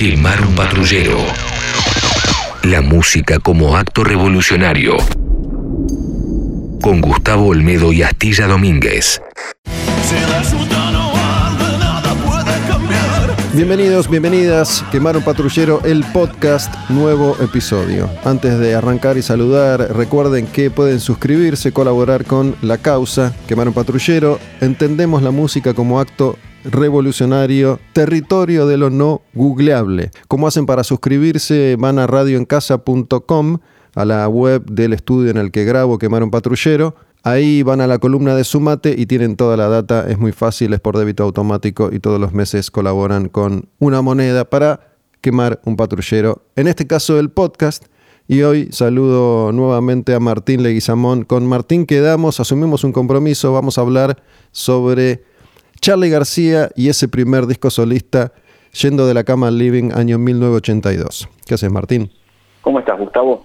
Quemar 0.00 0.40
un 0.40 0.54
patrullero. 0.54 1.18
La 2.62 2.80
música 2.80 3.38
como 3.38 3.76
acto 3.76 4.02
revolucionario. 4.02 4.96
Con 6.80 7.02
Gustavo 7.02 7.48
Olmedo 7.48 7.92
y 7.92 8.02
Astilla 8.02 8.46
Domínguez. 8.46 9.20
Bienvenidos, 13.52 14.08
bienvenidas, 14.08 14.82
Quemar 14.90 15.18
un 15.18 15.22
Patrullero, 15.22 15.82
el 15.84 16.02
podcast, 16.14 16.74
nuevo 16.88 17.36
episodio. 17.38 18.08
Antes 18.24 18.58
de 18.58 18.74
arrancar 18.74 19.18
y 19.18 19.22
saludar, 19.22 19.94
recuerden 19.94 20.46
que 20.46 20.70
pueden 20.70 20.98
suscribirse, 20.98 21.72
colaborar 21.72 22.24
con 22.24 22.56
la 22.62 22.78
causa, 22.78 23.34
Quemar 23.46 23.68
un 23.68 23.74
Patrullero. 23.74 24.38
Entendemos 24.62 25.22
la 25.22 25.30
música 25.30 25.74
como 25.74 26.00
acto 26.00 26.38
revolucionario, 26.64 27.78
territorio 27.92 28.66
de 28.66 28.76
lo 28.76 28.90
no 28.90 29.22
googleable. 29.34 30.10
¿Cómo 30.28 30.46
hacen 30.46 30.66
para 30.66 30.84
suscribirse? 30.84 31.76
Van 31.78 31.98
a 31.98 32.06
radioencasa.com, 32.06 33.58
a 33.94 34.04
la 34.04 34.28
web 34.28 34.64
del 34.66 34.92
estudio 34.92 35.30
en 35.30 35.36
el 35.36 35.50
que 35.50 35.64
grabo 35.64 35.98
Quemar 35.98 36.22
un 36.22 36.30
Patrullero 36.30 36.94
Ahí 37.22 37.62
van 37.62 37.82
a 37.82 37.86
la 37.86 37.98
columna 37.98 38.34
de 38.34 38.44
Sumate 38.44 38.94
y 38.96 39.04
tienen 39.04 39.36
toda 39.36 39.56
la 39.58 39.68
data, 39.68 40.08
es 40.08 40.18
muy 40.18 40.32
fácil, 40.32 40.72
es 40.72 40.80
por 40.80 40.96
débito 40.96 41.22
automático 41.22 41.90
y 41.92 42.00
todos 42.00 42.18
los 42.18 42.32
meses 42.32 42.70
colaboran 42.70 43.28
con 43.28 43.68
una 43.78 44.00
moneda 44.00 44.46
para 44.48 44.94
quemar 45.20 45.60
un 45.66 45.76
patrullero, 45.76 46.46
en 46.56 46.66
este 46.66 46.86
caso 46.86 47.18
el 47.18 47.30
podcast. 47.30 47.84
Y 48.26 48.42
hoy 48.42 48.68
saludo 48.70 49.52
nuevamente 49.52 50.14
a 50.14 50.20
Martín 50.20 50.62
Leguizamón. 50.62 51.24
Con 51.24 51.46
Martín 51.46 51.84
quedamos, 51.84 52.40
asumimos 52.40 52.84
un 52.84 52.92
compromiso, 52.92 53.52
vamos 53.52 53.76
a 53.76 53.82
hablar 53.82 54.22
sobre 54.52 55.24
Charlie 55.80 56.10
García 56.10 56.70
y 56.76 56.88
ese 56.88 57.08
primer 57.08 57.46
disco 57.46 57.70
solista, 57.70 58.32
Yendo 58.72 59.06
de 59.08 59.14
la 59.14 59.24
cama 59.24 59.48
al 59.48 59.58
living, 59.58 59.90
año 59.92 60.16
1982. 60.18 61.28
¿Qué 61.44 61.54
haces, 61.54 61.72
Martín? 61.72 62.08
¿Cómo 62.60 62.78
estás, 62.78 63.00
Gustavo? 63.00 63.44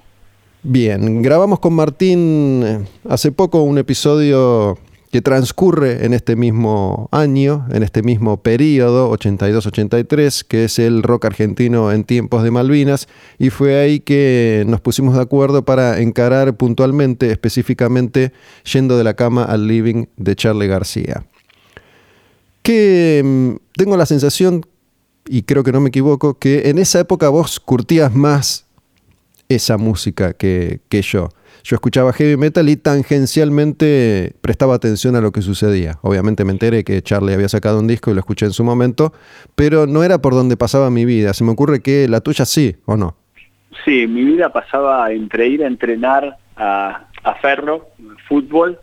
Bien, 0.61 1.23
grabamos 1.23 1.59
con 1.59 1.73
Martín 1.73 2.63
eh, 2.63 2.85
hace 3.09 3.31
poco 3.31 3.63
un 3.63 3.79
episodio 3.79 4.77
que 5.11 5.21
transcurre 5.21 6.05
en 6.05 6.13
este 6.13 6.35
mismo 6.35 7.07
año, 7.11 7.65
en 7.71 7.81
este 7.81 8.03
mismo 8.03 8.37
periodo, 8.37 9.11
82-83, 9.17 10.43
que 10.43 10.65
es 10.65 10.77
el 10.77 11.03
rock 11.03 11.25
argentino 11.25 11.91
en 11.91 12.03
tiempos 12.03 12.43
de 12.43 12.51
Malvinas, 12.51 13.07
y 13.39 13.49
fue 13.49 13.79
ahí 13.79 13.99
que 13.99 14.63
nos 14.67 14.81
pusimos 14.81 15.15
de 15.15 15.21
acuerdo 15.21 15.63
para 15.63 16.01
encarar 16.01 16.55
puntualmente, 16.55 17.31
específicamente, 17.31 18.31
yendo 18.71 18.97
de 18.97 19.03
la 19.03 19.13
cama 19.13 19.45
al 19.45 19.67
living 19.67 20.05
de 20.17 20.35
Charlie 20.35 20.67
García. 20.67 21.23
Que 22.65 23.21
mm, 23.23 23.55
tengo 23.77 23.95
la 23.95 24.07
sensación, 24.07 24.65
y 25.27 25.43
creo 25.43 25.63
que 25.63 25.71
no 25.71 25.81
me 25.81 25.89
equivoco, 25.89 26.39
que 26.39 26.67
en 26.71 26.79
esa 26.79 26.99
época 26.99 27.29
vos 27.29 27.59
curtías 27.59 28.15
más 28.15 28.65
esa 29.49 29.77
música 29.77 30.33
que, 30.33 30.79
yo. 30.89 31.29
Yo 31.63 31.75
escuchaba 31.75 32.11
heavy 32.11 32.37
metal 32.37 32.67
y 32.67 32.75
tangencialmente 32.75 34.33
prestaba 34.41 34.73
atención 34.73 35.15
a 35.15 35.21
lo 35.21 35.31
que 35.31 35.43
sucedía. 35.43 35.99
Obviamente 36.01 36.43
me 36.43 36.53
enteré 36.53 36.83
que 36.83 37.03
Charlie 37.03 37.35
había 37.35 37.49
sacado 37.49 37.79
un 37.79 37.85
disco 37.85 38.09
y 38.09 38.15
lo 38.15 38.19
escuché 38.19 38.47
en 38.47 38.53
su 38.53 38.63
momento, 38.63 39.13
pero 39.53 39.85
no 39.85 40.03
era 40.03 40.17
por 40.17 40.33
donde 40.33 40.57
pasaba 40.57 40.89
mi 40.89 41.05
vida. 41.05 41.35
Se 41.35 41.43
me 41.43 41.51
ocurre 41.51 41.81
que 41.81 42.07
la 42.07 42.21
tuya 42.21 42.45
sí, 42.45 42.77
¿o 42.85 42.97
no? 42.97 43.15
Sí, 43.83 44.07
mi 44.07 44.23
vida 44.23 44.51
pasaba 44.51 45.11
entre 45.11 45.47
ir 45.47 45.63
a 45.63 45.67
entrenar 45.67 46.39
a, 46.57 47.09
Ferro, 47.43 47.89
fútbol, 48.27 48.79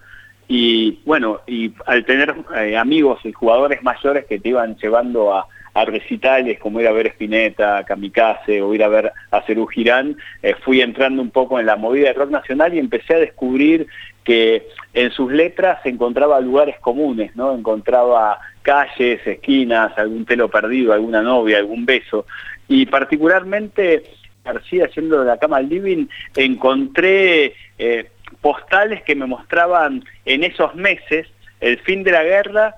y 0.49 1.01
bueno, 1.05 1.41
y 1.47 1.73
al 1.87 2.05
tener 2.05 2.35
eh, 2.57 2.77
amigos 2.77 3.21
y 3.25 3.33
jugadores 3.33 3.83
mayores 3.83 4.27
que 4.27 4.39
te 4.39 4.51
iban 4.51 4.77
llevando 4.77 5.35
a, 5.35 5.47
a 5.75 5.85
recitales 5.85 6.59
como 6.59 6.81
ir 6.81 6.89
a 6.89 6.93
ver 6.93 7.07
Spinetta, 7.09 7.85
Kamikaze 7.85 8.61
o 8.61 8.75
ir 8.75 8.83
a 8.85 8.89
ver 8.89 9.13
a 9.31 9.43
Cerú 9.43 9.67
Girán, 9.67 10.17
eh, 10.43 10.55
fui 10.63 10.81
entrando 10.81 11.23
un 11.23 11.31
poco 11.31 11.59
en 11.59 11.67
la 11.67 11.77
movida 11.77 12.09
de 12.09 12.15
rock 12.15 12.31
nacional 12.31 12.75
y 12.75 12.79
empecé 12.79 13.15
a 13.15 13.21
descubrir 13.21 13.87
que 14.25 14.69
en 14.95 15.11
sus 15.11 15.33
letras 15.33 15.81
encontraba 15.85 16.41
lugares 16.41 16.79
comunes, 16.81 17.35
¿no? 17.35 17.55
Encontraba 17.55 18.39
calles, 18.63 19.27
esquinas, 19.27 19.97
algún 19.97 20.25
pelo 20.25 20.49
perdido, 20.49 20.93
alguna 20.93 21.23
novia, 21.23 21.59
algún 21.59 21.85
beso. 21.87 22.27
Y 22.69 22.87
particularmente, 22.87 24.05
García, 24.45 24.89
yendo 24.95 25.21
de 25.21 25.27
la 25.27 25.39
cama 25.39 25.57
al 25.57 25.69
living, 25.69 26.07
encontré 26.37 27.55
eh, 27.79 28.11
postales 28.43 29.03
que 29.05 29.15
me 29.15 29.27
mostraban 29.27 30.05
en 30.27 30.45
esos 30.45 30.75
meses 30.75 31.29
el 31.61 31.79
fin 31.79 32.03
de 32.03 32.11
la 32.11 32.25
guerra 32.25 32.75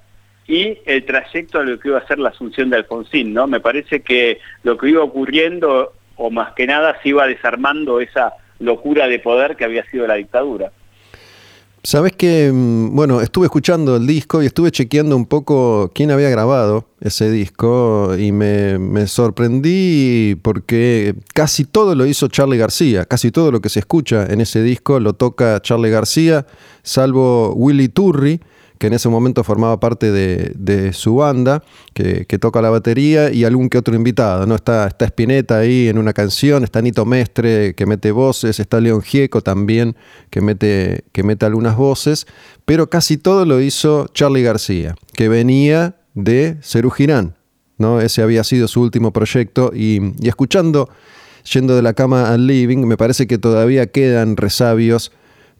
y 0.47 0.79
el 0.85 1.05
trayecto 1.05 1.59
a 1.59 1.65
lo 1.65 1.81
que 1.81 1.89
iba 1.89 1.99
a 1.99 2.07
ser 2.07 2.19
la 2.19 2.29
asunción 2.29 2.71
de 2.71 2.77
Alfonsín, 2.77 3.33
¿no? 3.33 3.47
Me 3.47 3.61
parece 3.61 4.03
que 4.03 4.39
lo 4.63 4.77
que 4.77 4.91
iba 4.91 5.03
ocurriendo, 5.03 5.95
o 6.17 6.31
más 6.31 6.53
que 6.53 6.67
nada, 6.67 7.01
se 7.03 7.09
iba 7.09 7.27
desarmando 7.27 8.01
esa 8.01 8.35
locura 8.59 9.09
de 9.09 9.19
poder 9.19 9.57
que 9.57 9.65
había 9.65 9.85
sido 9.91 10.07
la 10.07 10.15
dictadura. 10.15 10.71
Sabes 11.87 12.12
que, 12.12 12.50
mm, 12.50 12.97
bueno, 12.97 13.21
estuve 13.21 13.45
escuchando 13.45 13.97
el 13.97 14.06
disco 14.06 14.43
y 14.43 14.47
estuve 14.47 14.71
chequeando 14.71 15.15
un 15.17 15.27
poco 15.27 15.91
quién 15.95 16.11
había 16.11 16.31
grabado 16.31 16.87
ese 17.03 17.31
disco 17.31 18.17
y 18.19 18.33
me, 18.33 18.78
me, 18.78 19.06
sorprendí 19.06 20.34
porque 20.41 21.15
casi 21.34 21.67
todo 21.67 21.94
lo 21.94 22.06
hizo 22.06 22.28
Charlie 22.28 22.56
García, 22.56 23.05
casi 23.05 23.31
todo 23.31 23.53
lo 23.53 23.61
que 23.61 23.69
se 23.69 23.81
escucha 23.81 24.25
en 24.25 24.41
ese 24.41 24.62
disco 24.62 24.99
lo 24.99 25.12
toca 25.12 25.61
Charlie 25.61 25.91
García, 25.91 26.47
salvo 26.83 27.53
Willy 27.53 27.91
Turri, 27.91 28.41
que 28.84 28.89
en 28.89 28.93
ese 28.93 29.09
momento 29.09 29.43
formaba 29.45 29.81
parte 29.81 30.12
de, 30.12 30.93
su 30.93 31.15
banda, 31.15 31.62
que, 31.95 32.27
toca 32.39 32.61
la 32.61 32.69
batería, 32.69 33.33
y 33.33 33.45
algún 33.45 33.71
que 33.71 33.78
otro 33.78 33.95
invitado, 33.95 34.47
¿no? 34.47 34.55
Está, 34.55 34.87
está 34.87 35.06
Spinetta 35.06 35.56
ahí 35.56 35.89
en 35.89 35.97
una 35.97 36.12
canción, 36.12 36.65
está 36.65 36.83
Nito 36.83 37.06
Mestre 37.06 37.75
que 37.75 37.87
mete 37.87 38.11
voces, 38.11 38.61
está 38.61 38.83
León 38.83 39.00
Gieco 39.00 39.41
también 39.41 39.97
que 40.28 40.43
mete, 40.43 41.05
que 41.12 41.23
mete 41.23 41.47
algunas 41.47 41.78
voces, 41.78 42.27
pero 42.67 42.91
casi 42.91 43.17
todo 43.17 43.47
lo 43.47 43.59
hizo 43.62 44.06
Charlie 44.12 44.43
García, 44.43 44.97
que 45.15 45.31
venía 45.31 45.97
de 46.12 46.59
Cerú 46.61 46.91
Girán, 46.91 47.37
¿no? 47.78 48.03
Ese 48.03 48.21
había 48.21 48.44
sido 48.44 48.69
su 48.69 48.83
último 48.83 49.15
proyecto, 49.15 49.73
y, 49.75 50.12
y 50.23 50.28
escuchando 50.28 50.91
Yendo 51.53 51.77
de 51.77 51.83
la 51.83 51.93
cama 51.93 52.33
al 52.33 52.47
living, 52.47 52.87
me 52.87 52.97
parece 52.97 53.27
que 53.27 53.37
todavía 53.37 53.87
quedan 53.87 54.37
resabios 54.39 55.12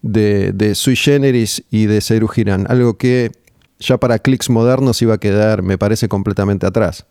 de, 0.05 0.75
Sui 0.75 0.95
Generis 0.95 1.65
y 1.71 1.87
de 1.87 1.99
Seru 2.01 2.27
Girán, 2.27 2.65
algo 2.69 2.97
que 2.97 3.31
ya 3.79 3.97
para 3.97 4.19
clics 4.19 4.49
modernos 4.49 5.01
iba 5.01 5.15
a 5.15 5.19
quedar, 5.19 5.63
me 5.63 5.77
parece, 5.77 6.07
completamente 6.07 6.65
atrás. 6.65 7.05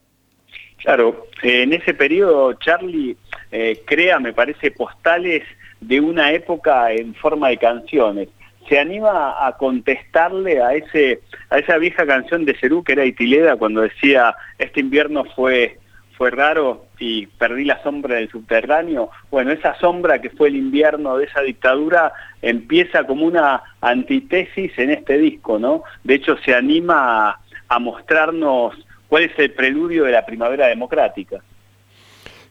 Claro, 0.83 1.27
en 1.43 1.73
ese 1.73 1.95
periodo 1.95 2.53
Charlie 2.55 3.17
eh, 3.51 3.83
crea, 3.87 4.19
me 4.21 4.33
parece, 4.33 4.71
postales 4.71 5.43
de 5.81 6.01
una 6.01 6.33
época 6.33 6.93
en 6.93 7.15
forma 7.15 7.49
de 7.49 7.57
canciones. 7.59 8.29
Se 8.69 8.79
anima 8.79 9.47
a 9.47 9.57
contestarle 9.59 10.63
a 10.63 10.75
ese 10.75 11.21
a 11.51 11.59
esa 11.59 11.77
vieja 11.77 12.07
canción 12.07 12.47
de 12.47 12.57
Cerú 12.59 12.83
que 12.83 12.93
era 12.93 13.05
Itileda 13.05 13.57
cuando 13.57 13.83
decía 13.83 14.35
este 14.59 14.81
invierno 14.81 15.25
fue 15.37 15.79
fue 16.17 16.31
raro 16.31 16.87
y 16.99 17.27
perdí 17.27 17.65
la 17.65 17.83
sombra 17.83 18.17
del 18.17 18.31
subterráneo. 18.31 19.11
Bueno, 19.31 19.51
esa 19.53 19.77
sombra 19.79 20.21
que 20.21 20.31
fue 20.31 20.49
el 20.49 20.57
invierno 20.57 21.17
de 21.17 21.25
esa 21.25 21.41
dictadura 21.41 22.13
empieza 22.41 23.05
como 23.05 23.27
una 23.27 23.63
antítesis 23.81 24.73
en 24.79 24.91
este 24.91 25.19
disco, 25.19 25.59
¿no? 25.59 25.83
De 26.05 26.15
hecho, 26.15 26.37
se 26.45 26.55
anima 26.55 27.41
a, 27.69 27.79
mostrarnos 27.81 28.75
cuál 29.09 29.25
es 29.25 29.33
el 29.37 29.53
preludio 29.53 30.05
de 30.05 30.13
la 30.13 30.25
primavera 30.25 30.69
democrática. 30.69 31.43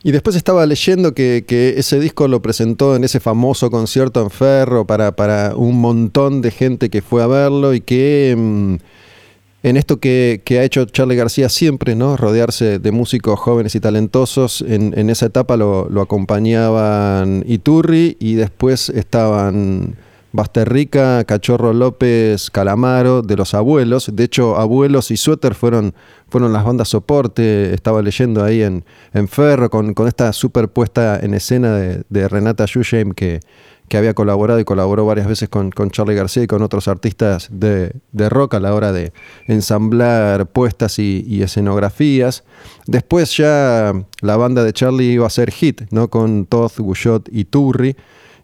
Y 0.04 0.12
después 0.12 0.36
estaba 0.36 0.66
leyendo 0.66 1.14
que, 1.14 1.46
ese 1.78 1.98
disco 1.98 2.28
lo 2.28 2.42
presentó 2.42 2.98
en 2.98 3.06
ese 3.06 3.22
famoso 3.22 3.72
concierto 3.72 4.22
en 4.22 4.30
Ferro 4.30 4.86
para, 4.86 5.16
para 5.16 5.56
un 5.56 5.80
montón 5.80 6.42
de 6.42 6.52
gente 6.52 6.90
que 6.90 7.02
fue 7.02 7.24
a 7.24 7.28
verlo 7.28 7.74
y 7.74 7.80
que... 7.80 8.80
En 9.64 9.78
esto 9.78 10.02
que, 10.02 10.42
ha 10.52 10.64
hecho 10.64 10.84
Charlie 10.86 11.16
García 11.16 11.48
siempre, 11.48 11.96
¿no? 11.96 12.18
Rodearse 12.18 12.80
de 12.80 12.92
músicos 12.92 13.40
jóvenes 13.40 13.74
y 13.76 13.80
talentosos. 13.80 14.62
En, 14.68 15.10
esa 15.10 15.28
etapa 15.28 15.56
lo, 15.56 16.02
acompañaban 16.02 17.46
Iturri 17.48 18.18
y 18.20 18.36
después 18.36 18.90
estaban 18.90 19.96
Basterrica, 20.34 21.24
Cachorro 21.24 21.72
López, 21.72 22.52
Calamaro, 22.52 23.22
de 23.22 23.38
los 23.38 23.54
abuelos. 23.54 24.12
De 24.14 24.26
hecho, 24.26 24.58
Abuelos 24.58 25.12
y 25.12 25.18
Suéter 25.18 25.56
fueron, 25.56 25.94
fueron 26.28 26.52
las 26.52 26.66
bandas 26.66 26.90
soporte. 26.90 27.74
Estaba 27.74 28.02
leyendo 28.02 28.44
ahí 28.44 28.64
en, 28.64 28.84
en 29.14 29.30
Ferro 29.30 29.70
con, 29.70 29.96
esta 30.06 30.34
superpuesta 30.34 31.22
en 31.22 31.34
escena 31.36 31.74
de, 31.78 32.04
de 32.10 32.28
Renata 32.28 32.66
Yusheim 32.66 33.14
que 33.14 33.40
que 33.94 33.98
había 34.00 34.16
colaborado 34.16 34.60
y 34.60 34.64
colaboró 34.64 35.06
varias 35.06 35.28
veces 35.28 35.50
con, 35.50 35.70
Charlie 35.92 36.16
García 36.16 36.42
y 36.42 36.48
con 36.48 36.64
otros 36.64 36.88
artistas 36.88 37.48
de, 37.52 37.94
rock 38.12 38.56
a 38.56 38.60
la 38.60 38.74
hora 38.74 38.92
de 38.92 39.14
ensamblar 39.46 40.48
puestas 40.48 40.98
y, 40.98 41.44
escenografías. 41.44 42.44
Después 42.88 43.38
ya 43.38 43.94
la 44.22 44.36
banda 44.36 44.64
de 44.64 44.74
Charlie 44.74 45.12
iba 45.12 45.28
a 45.28 45.30
ser 45.30 45.52
hit, 45.52 45.84
¿no? 45.92 46.08
Con 46.08 46.48
Todd, 46.48 46.72
Guyot 46.76 47.30
y 47.32 47.46
Turri. 47.46 47.96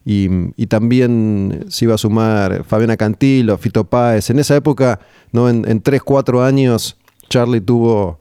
Y, 0.06 0.68
también 0.68 1.66
se 1.70 1.86
iba 1.86 1.96
a 1.96 1.98
sumar 1.98 2.64
Fabiana 2.64 2.96
Cantilo, 2.96 3.58
Fito 3.58 3.86
Páez. 3.86 4.30
En 4.30 4.38
esa 4.38 4.56
época, 4.56 5.00
¿no? 5.32 5.50
en, 5.50 5.68
en 5.68 5.82
3, 5.82 6.04
4 6.04 6.44
años, 6.44 6.96
Charlie 7.28 7.62
tuvo 7.62 8.20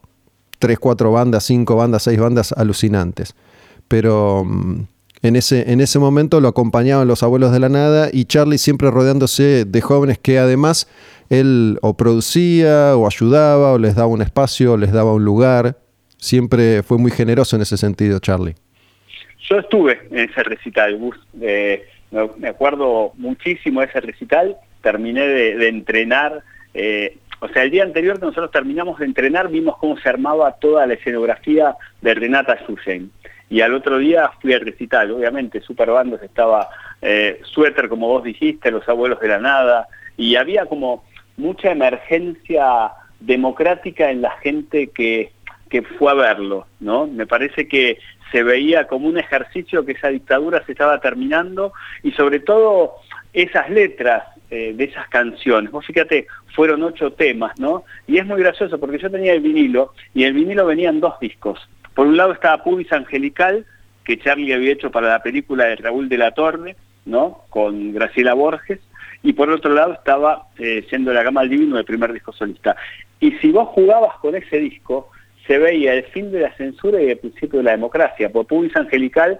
tres, 0.59 0.79
cuatro 0.79 1.13
bandas, 1.13 1.45
cinco 1.45 1.77
bandas, 1.77 2.05
seis 2.05 2.19
bandas 2.19 2.53
alucinantes. 2.53 3.35
Pero 3.87 4.45
mm, 4.47 4.81
en 5.23 5.37
ese, 5.37 5.73
en 5.73 5.81
ese 5.81 5.99
momento 5.99 6.41
lo 6.41 6.49
acompañaban 6.49 7.09
los 7.09 7.23
abuelos 7.23 7.53
de 7.53 7.61
la 7.61 7.69
nada 7.69 8.09
y 8.13 8.25
Charlie 8.25 8.59
siempre 8.59 8.91
rodeándose 8.91 9.65
de 9.65 9.81
jóvenes 9.81 10.19
que 10.19 10.39
además 10.39 10.89
él 11.31 11.79
o 11.83 11.97
producía 11.97 12.97
o 12.97 13.07
ayudaba 13.07 13.73
o 13.73 13.79
les 13.79 13.95
daba 13.95 14.09
un 14.09 14.23
espacio, 14.23 14.75
o 14.75 14.77
les 14.77 14.93
daba 14.93 15.13
un 15.13 15.25
lugar. 15.25 15.77
Siempre 16.17 16.83
fue 16.83 16.99
muy 16.99 17.11
generoso 17.11 17.57
en 17.57 17.63
ese 17.63 17.77
sentido, 17.77 18.19
Charlie. 18.19 18.55
Yo 19.49 19.59
estuve 19.59 20.01
en 20.11 20.31
ese 20.31 20.43
recital, 20.43 20.99
eh, 21.41 21.87
me 22.11 22.49
acuerdo 22.49 23.13
muchísimo 23.17 23.81
de 23.81 23.87
ese 23.87 24.01
recital, 24.01 24.57
terminé 24.83 25.27
de, 25.27 25.69
entrenar, 25.69 26.43
eh, 26.75 27.17
o 27.41 27.49
sea, 27.49 27.63
el 27.63 27.71
día 27.71 27.85
anterior 27.85 28.19
que 28.19 28.27
nosotros 28.27 28.51
terminamos 28.51 28.99
de 28.99 29.07
entrenar 29.07 29.49
vimos 29.49 29.77
cómo 29.79 29.97
se 29.99 30.09
armaba 30.09 30.53
toda 30.57 30.87
la 30.87 30.95
escenografía 30.95 31.77
de 32.03 32.15
Renata 32.15 32.59
Susen. 32.67 33.11
Y 33.51 33.61
al 33.63 33.75
otro 33.75 33.99
día 33.99 34.31
fui 34.41 34.53
al 34.53 34.61
recital, 34.61 35.11
obviamente, 35.11 35.61
Super 35.61 35.91
Bandos 35.91 36.23
estaba 36.23 36.69
eh, 37.01 37.41
Suéter, 37.45 37.89
como 37.89 38.09
vos 38.09 38.25
dijiste, 38.25 38.71
Los 38.71 38.89
Abuelos 38.89 39.21
de 39.21 39.29
la 39.29 39.39
Nada, 39.39 39.89
y 40.17 40.37
había 40.37 40.67
como 40.67 41.05
mucha 41.37 41.71
emergencia 41.71 42.91
democrática 43.21 44.11
en 44.11 44.23
la 44.23 44.33
gente 44.39 44.89
que, 44.89 45.33
que 45.71 45.83
fue 45.83 46.11
a 46.11 46.15
verlo, 46.15 46.67
¿no? 46.81 47.07
Me 47.07 47.27
parece 47.27 47.69
que 47.69 47.99
se 48.31 48.43
veía 48.43 48.87
como 48.87 49.09
un 49.09 49.19
ejercicio 49.19 49.85
que 49.85 49.93
esa 49.93 50.09
dictadura 50.09 50.65
se 50.67 50.73
estaba 50.73 51.01
terminando 51.01 51.73
y 52.03 52.13
sobre 52.13 52.41
todo 52.41 52.97
esas 53.33 53.71
letras 53.71 54.25
eh, 54.51 54.73
de 54.75 54.85
esas 54.85 55.09
canciones. 55.09 55.71
Vos 55.71 55.87
fíjate, 55.87 56.27
fueron 56.55 56.83
ocho 56.83 57.13
temas, 57.13 57.59
¿no? 57.59 57.85
Y 58.07 58.19
es 58.19 58.27
muy 58.27 58.41
gracioso 58.41 58.79
porque 58.79 58.99
yo 58.99 59.11
tenía 59.11 59.33
el 59.33 59.41
vinilo 59.41 59.93
y 60.15 60.25
el 60.25 60.33
vinilo 60.33 60.67
venían 60.67 61.01
dos 61.01 61.19
discos. 61.21 61.69
Por 61.99 62.07
un 62.07 62.17
lado 62.17 62.31
estaba 62.31 62.63
Pubis 62.63 62.93
Angelical, 62.93 63.67
que 64.05 64.21
Charlie 64.21 64.53
había 64.53 64.71
hecho 64.71 64.89
para 64.89 65.09
la 65.09 65.21
película 65.21 65.65
de 65.65 65.75
Raúl 65.75 66.09
de 66.09 66.17
la 66.17 66.31
Torre, 66.31 66.77
¿no? 67.05 67.43
Con 67.51 67.93
Graciela 67.93 68.35
Borges, 68.35 68.79
y 69.25 69.33
por 69.33 69.51
otro 69.51 69.75
lado 69.75 69.95
estaba 69.95 70.47
eh, 70.61 70.87
Siendo 70.89 71.13
la 71.13 71.25
Gama 71.25 71.41
al 71.41 71.49
Divino, 71.49 71.77
el 71.77 71.85
primer 71.85 72.13
disco 72.13 72.33
solista. 72.33 72.77
Y 73.19 73.33
si 73.39 73.51
vos 73.51 73.71
jugabas 73.71 74.17
con 74.21 74.37
ese 74.37 74.61
disco, 74.61 75.11
se 75.45 75.59
veía 75.59 75.93
el 75.95 76.05
fin 76.05 76.31
de 76.31 76.39
la 76.39 76.55
censura 76.55 77.03
y 77.03 77.11
el 77.11 77.19
principio 77.19 77.59
de 77.59 77.65
la 77.65 77.73
democracia. 77.73 78.31
Por 78.31 78.47
Pubis 78.47 78.77
Angelical, 78.77 79.37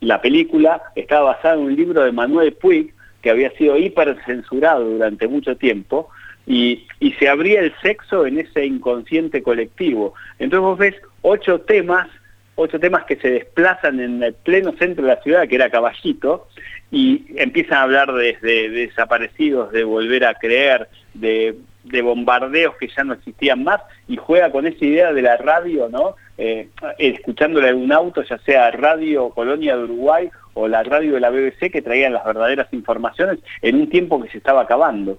la 0.00 0.20
película 0.20 0.82
estaba 0.96 1.34
basada 1.34 1.54
en 1.54 1.60
un 1.60 1.76
libro 1.76 2.02
de 2.02 2.10
Manuel 2.10 2.52
Puig, 2.54 2.92
que 3.22 3.30
había 3.30 3.52
sido 3.52 3.78
hipercensurado 3.78 4.86
durante 4.86 5.28
mucho 5.28 5.56
tiempo, 5.56 6.08
y, 6.46 6.86
se 7.18 7.28
abría 7.28 7.60
el 7.60 7.72
sexo 7.82 8.26
en 8.26 8.38
ese 8.38 8.64
inconsciente 8.64 9.42
colectivo. 9.42 10.14
Entonces 10.38 10.60
vos 10.60 10.78
ves 10.78 10.94
ocho 11.22 11.60
temas, 11.60 12.08
ocho 12.56 12.80
temas 12.80 13.04
que 13.04 13.16
se 13.16 13.30
desplazan 13.30 14.00
en 14.00 14.22
el 14.22 14.34
pleno 14.34 14.72
centro 14.72 15.04
de 15.04 15.14
la 15.14 15.22
ciudad, 15.22 15.46
que 15.46 15.54
era 15.54 15.70
Caballito, 15.70 16.48
y 16.90 17.26
empiezan 17.36 17.78
a 17.78 17.82
hablar 17.82 18.12
de, 18.12 18.36
desaparecidos, 18.70 19.72
de 19.72 19.84
volver 19.84 20.24
a 20.24 20.34
creer, 20.34 20.88
de 21.14 21.56
de 21.84 22.02
bombardeos 22.02 22.76
que 22.76 22.88
ya 22.88 23.04
no 23.04 23.14
existían 23.14 23.64
más 23.64 23.80
y 24.08 24.16
juega 24.16 24.50
con 24.50 24.66
esa 24.66 24.84
idea 24.84 25.12
de 25.12 25.22
la 25.22 25.36
radio, 25.36 25.88
¿no? 25.88 26.16
Eh, 26.38 26.68
escuchándola 26.98 27.68
en 27.68 27.76
un 27.76 27.92
auto, 27.92 28.22
ya 28.22 28.38
sea 28.38 28.70
Radio 28.70 29.30
Colonia 29.30 29.76
de 29.76 29.84
Uruguay 29.84 30.30
o 30.54 30.68
la 30.68 30.82
radio 30.82 31.14
de 31.14 31.20
la 31.20 31.30
BBC, 31.30 31.70
que 31.70 31.82
traían 31.82 32.12
las 32.12 32.24
verdaderas 32.24 32.72
informaciones 32.72 33.38
en 33.62 33.76
un 33.76 33.88
tiempo 33.88 34.22
que 34.22 34.30
se 34.30 34.38
estaba 34.38 34.62
acabando. 34.62 35.18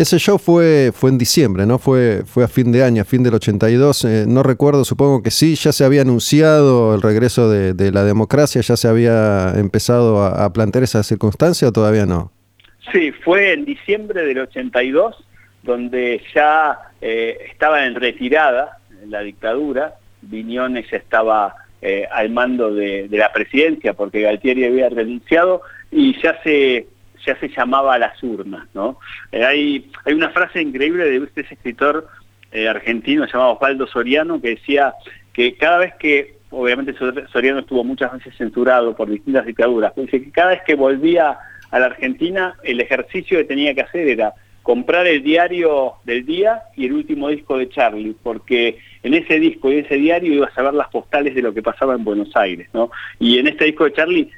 Ese 0.00 0.18
show 0.18 0.38
fue, 0.38 0.92
fue 0.94 1.10
en 1.10 1.18
diciembre, 1.18 1.66
¿no? 1.66 1.78
Fue, 1.78 2.22
fue 2.24 2.42
a 2.42 2.48
fin 2.48 2.72
de 2.72 2.82
año, 2.82 3.02
a 3.02 3.04
fin 3.04 3.22
del 3.22 3.34
82. 3.34 4.06
Eh, 4.06 4.24
no 4.26 4.42
recuerdo, 4.42 4.82
supongo 4.82 5.22
que 5.22 5.30
sí, 5.30 5.56
ya 5.56 5.72
se 5.72 5.84
había 5.84 6.00
anunciado 6.00 6.94
el 6.94 7.02
regreso 7.02 7.50
de, 7.50 7.92
la 7.92 8.02
democracia, 8.02 8.62
ya 8.62 8.78
se 8.78 8.88
había 8.88 9.52
empezado 9.56 10.24
a, 10.24 10.50
plantear 10.54 10.84
esa 10.84 11.02
circunstancia 11.02 11.68
o 11.68 11.72
todavía 11.72 12.06
no. 12.06 12.32
Sí, 12.90 13.12
fue 13.12 13.52
en 13.52 13.66
diciembre 13.66 14.24
del 14.24 14.38
82 14.38 15.22
donde 15.64 16.22
ya 16.34 16.78
eh, 17.02 17.36
estaba 17.50 17.84
en 17.84 17.94
retirada 17.94 18.78
la 19.06 19.20
dictadura, 19.20 19.96
Viñones 20.22 20.90
estaba 20.94 21.56
eh, 21.82 22.08
al 22.10 22.30
mando 22.30 22.74
de, 22.74 23.06
la 23.10 23.30
presidencia 23.34 23.92
porque 23.92 24.22
Galtieri 24.22 24.64
había 24.64 24.88
renunciado 24.88 25.60
y 25.92 26.18
ya 26.22 26.40
se 26.42 26.86
ya 27.26 27.38
se 27.38 27.48
llamaba 27.48 27.94
a 27.94 27.98
las 27.98 28.22
urnas, 28.22 28.66
¿no? 28.74 28.98
Eh, 29.32 29.44
hay, 29.44 29.90
hay 30.04 30.14
una 30.14 30.30
frase 30.30 30.60
increíble 30.60 31.04
de 31.04 31.16
este 31.18 31.42
escritor 31.42 32.08
argentino 32.68 33.26
llamado 33.26 33.52
Osvaldo 33.52 33.86
Soriano 33.86 34.40
que 34.40 34.50
decía 34.50 34.94
que 35.32 35.54
cada 35.54 35.78
vez 35.78 35.94
que, 36.00 36.34
obviamente 36.50 36.96
Soriano 37.32 37.60
estuvo 37.60 37.84
muchas 37.84 38.12
veces 38.12 38.34
censurado 38.36 38.96
por 38.96 39.08
distintas 39.08 39.46
dictaduras, 39.46 39.94
dice 39.94 40.20
que 40.20 40.32
cada 40.32 40.50
vez 40.50 40.62
que 40.66 40.74
volvía 40.74 41.38
a 41.70 41.78
la 41.78 41.86
Argentina 41.86 42.56
el 42.64 42.80
ejercicio 42.80 43.38
que 43.38 43.44
tenía 43.44 43.72
que 43.72 43.82
hacer 43.82 44.08
era 44.08 44.34
comprar 44.62 45.06
el 45.06 45.22
diario 45.22 45.94
del 46.04 46.24
día 46.26 46.62
y 46.76 46.86
el 46.86 46.92
último 46.92 47.28
disco 47.28 47.56
de 47.56 47.68
Charlie, 47.68 48.14
porque 48.22 48.78
en 49.02 49.14
ese 49.14 49.40
disco 49.40 49.72
y 49.72 49.78
ese 49.78 49.96
diario 49.96 50.34
ibas 50.34 50.56
a 50.56 50.62
ver 50.62 50.74
las 50.74 50.88
postales 50.88 51.34
de 51.34 51.42
lo 51.42 51.54
que 51.54 51.62
pasaba 51.62 51.94
en 51.94 52.04
Buenos 52.04 52.36
Aires, 52.36 52.68
¿no? 52.72 52.90
Y 53.18 53.38
en 53.38 53.46
este 53.46 53.64
disco 53.64 53.84
de 53.84 53.92
Charlie 53.94 54.30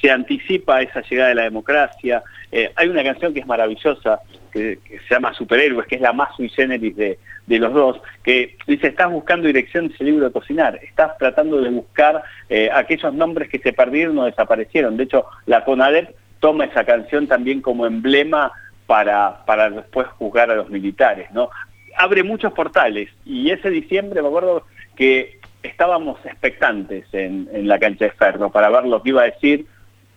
se 0.00 0.10
anticipa 0.10 0.82
esa 0.82 1.02
llegada 1.02 1.30
de 1.30 1.34
la 1.34 1.42
democracia. 1.42 2.22
Eh, 2.50 2.70
hay 2.76 2.88
una 2.88 3.02
canción 3.02 3.34
que 3.34 3.40
es 3.40 3.46
maravillosa, 3.46 4.20
que, 4.52 4.78
se 4.86 5.14
llama 5.14 5.34
Superhéroes, 5.34 5.86
que 5.86 5.96
es 5.96 6.00
la 6.00 6.12
más 6.12 6.34
sui 6.36 6.48
generis 6.48 6.96
de, 6.96 7.18
los 7.46 7.72
dos, 7.72 8.00
que 8.22 8.56
dice, 8.66 8.88
estás 8.88 9.10
buscando 9.10 9.46
dirección 9.46 9.88
de 9.88 9.94
ese 9.94 10.04
libro 10.04 10.26
de 10.26 10.32
cocinar, 10.32 10.78
estás 10.82 11.16
tratando 11.18 11.60
de 11.60 11.70
buscar 11.70 12.22
eh, 12.48 12.68
aquellos 12.72 13.12
nombres 13.14 13.48
que 13.48 13.58
se 13.58 13.72
perdieron 13.72 14.18
o 14.18 14.26
desaparecieron. 14.26 14.96
De 14.96 15.04
hecho, 15.04 15.24
la 15.46 15.64
CONADEP 15.64 16.14
toma 16.40 16.66
esa 16.66 16.84
canción 16.84 17.26
también 17.26 17.60
como 17.60 17.86
emblema 17.86 18.52
para, 18.86 19.44
para 19.44 19.70
después 19.70 20.06
juzgar 20.18 20.50
a 20.50 20.56
los 20.56 20.70
militares, 20.70 21.30
¿no? 21.32 21.50
Abre 21.96 22.22
muchos 22.22 22.52
portales 22.52 23.10
y 23.24 23.50
ese 23.50 23.70
diciembre 23.70 24.22
me 24.22 24.28
acuerdo 24.28 24.64
que 24.94 25.38
estábamos 25.62 26.24
expectantes 26.24 27.06
en, 27.12 27.48
la 27.66 27.78
cancha 27.78 28.06
de 28.06 28.10
Ferro 28.12 28.50
para 28.50 28.70
ver 28.70 28.84
lo 28.84 29.02
que 29.02 29.10
iba 29.10 29.22
a 29.22 29.26
decir, 29.26 29.66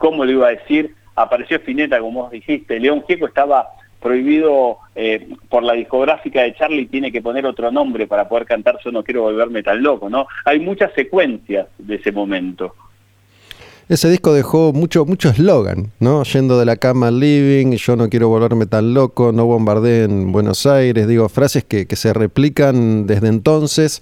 cómo 0.02 0.26
lo 0.26 0.32
iba 0.32 0.48
a 0.48 0.56
decir. 0.56 0.96
Apareció 1.16 1.58
Spinetta, 1.58 2.00
como 2.00 2.24
vos 2.24 2.32
dijiste, 2.32 2.80
León 2.80 3.04
Gieco 3.08 3.28
estaba 3.28 3.68
prohibido 4.02 4.80
eh, 4.96 5.30
por 5.48 5.62
la 5.62 5.74
discográfica 5.74 6.42
de 6.42 6.56
Charlie, 6.56 6.88
tiene 6.88 7.12
que 7.12 7.22
poner 7.22 7.46
otro 7.46 7.72
nombre 7.72 8.08
para 8.08 8.28
poder 8.28 8.46
cantar 8.46 8.80
Yo 8.84 8.92
no 8.92 9.04
quiero 9.04 9.22
volverme 9.22 9.62
tan 9.62 9.84
loco, 9.84 10.10
¿no? 10.10 10.26
Hay 10.44 10.60
muchas 10.60 10.92
secuencias 10.96 11.68
de 11.78 11.96
ese 11.96 12.12
momento. 12.12 12.74
Ese 13.88 14.10
disco 14.10 14.34
dejó 14.34 14.74
mucho 14.74 15.06
mucho 15.06 15.30
eslogan, 15.30 15.92
¿no? 16.00 16.24
Yendo 16.24 16.58
de 16.58 16.66
la 16.66 16.78
cama 16.78 17.10
al 17.10 17.20
living, 17.20 17.76
yo 17.76 17.96
no 17.96 18.10
quiero 18.10 18.30
volverme 18.30 18.66
tan 18.66 18.94
loco, 18.94 19.32
no 19.32 19.46
bombardee 19.46 20.06
en 20.06 20.32
Buenos 20.32 20.66
Aires, 20.66 21.08
digo, 21.08 21.30
frases 21.30 21.64
que, 21.66 21.86
se 21.96 22.14
replican 22.14 23.06
desde 23.06 23.28
entonces. 23.28 24.02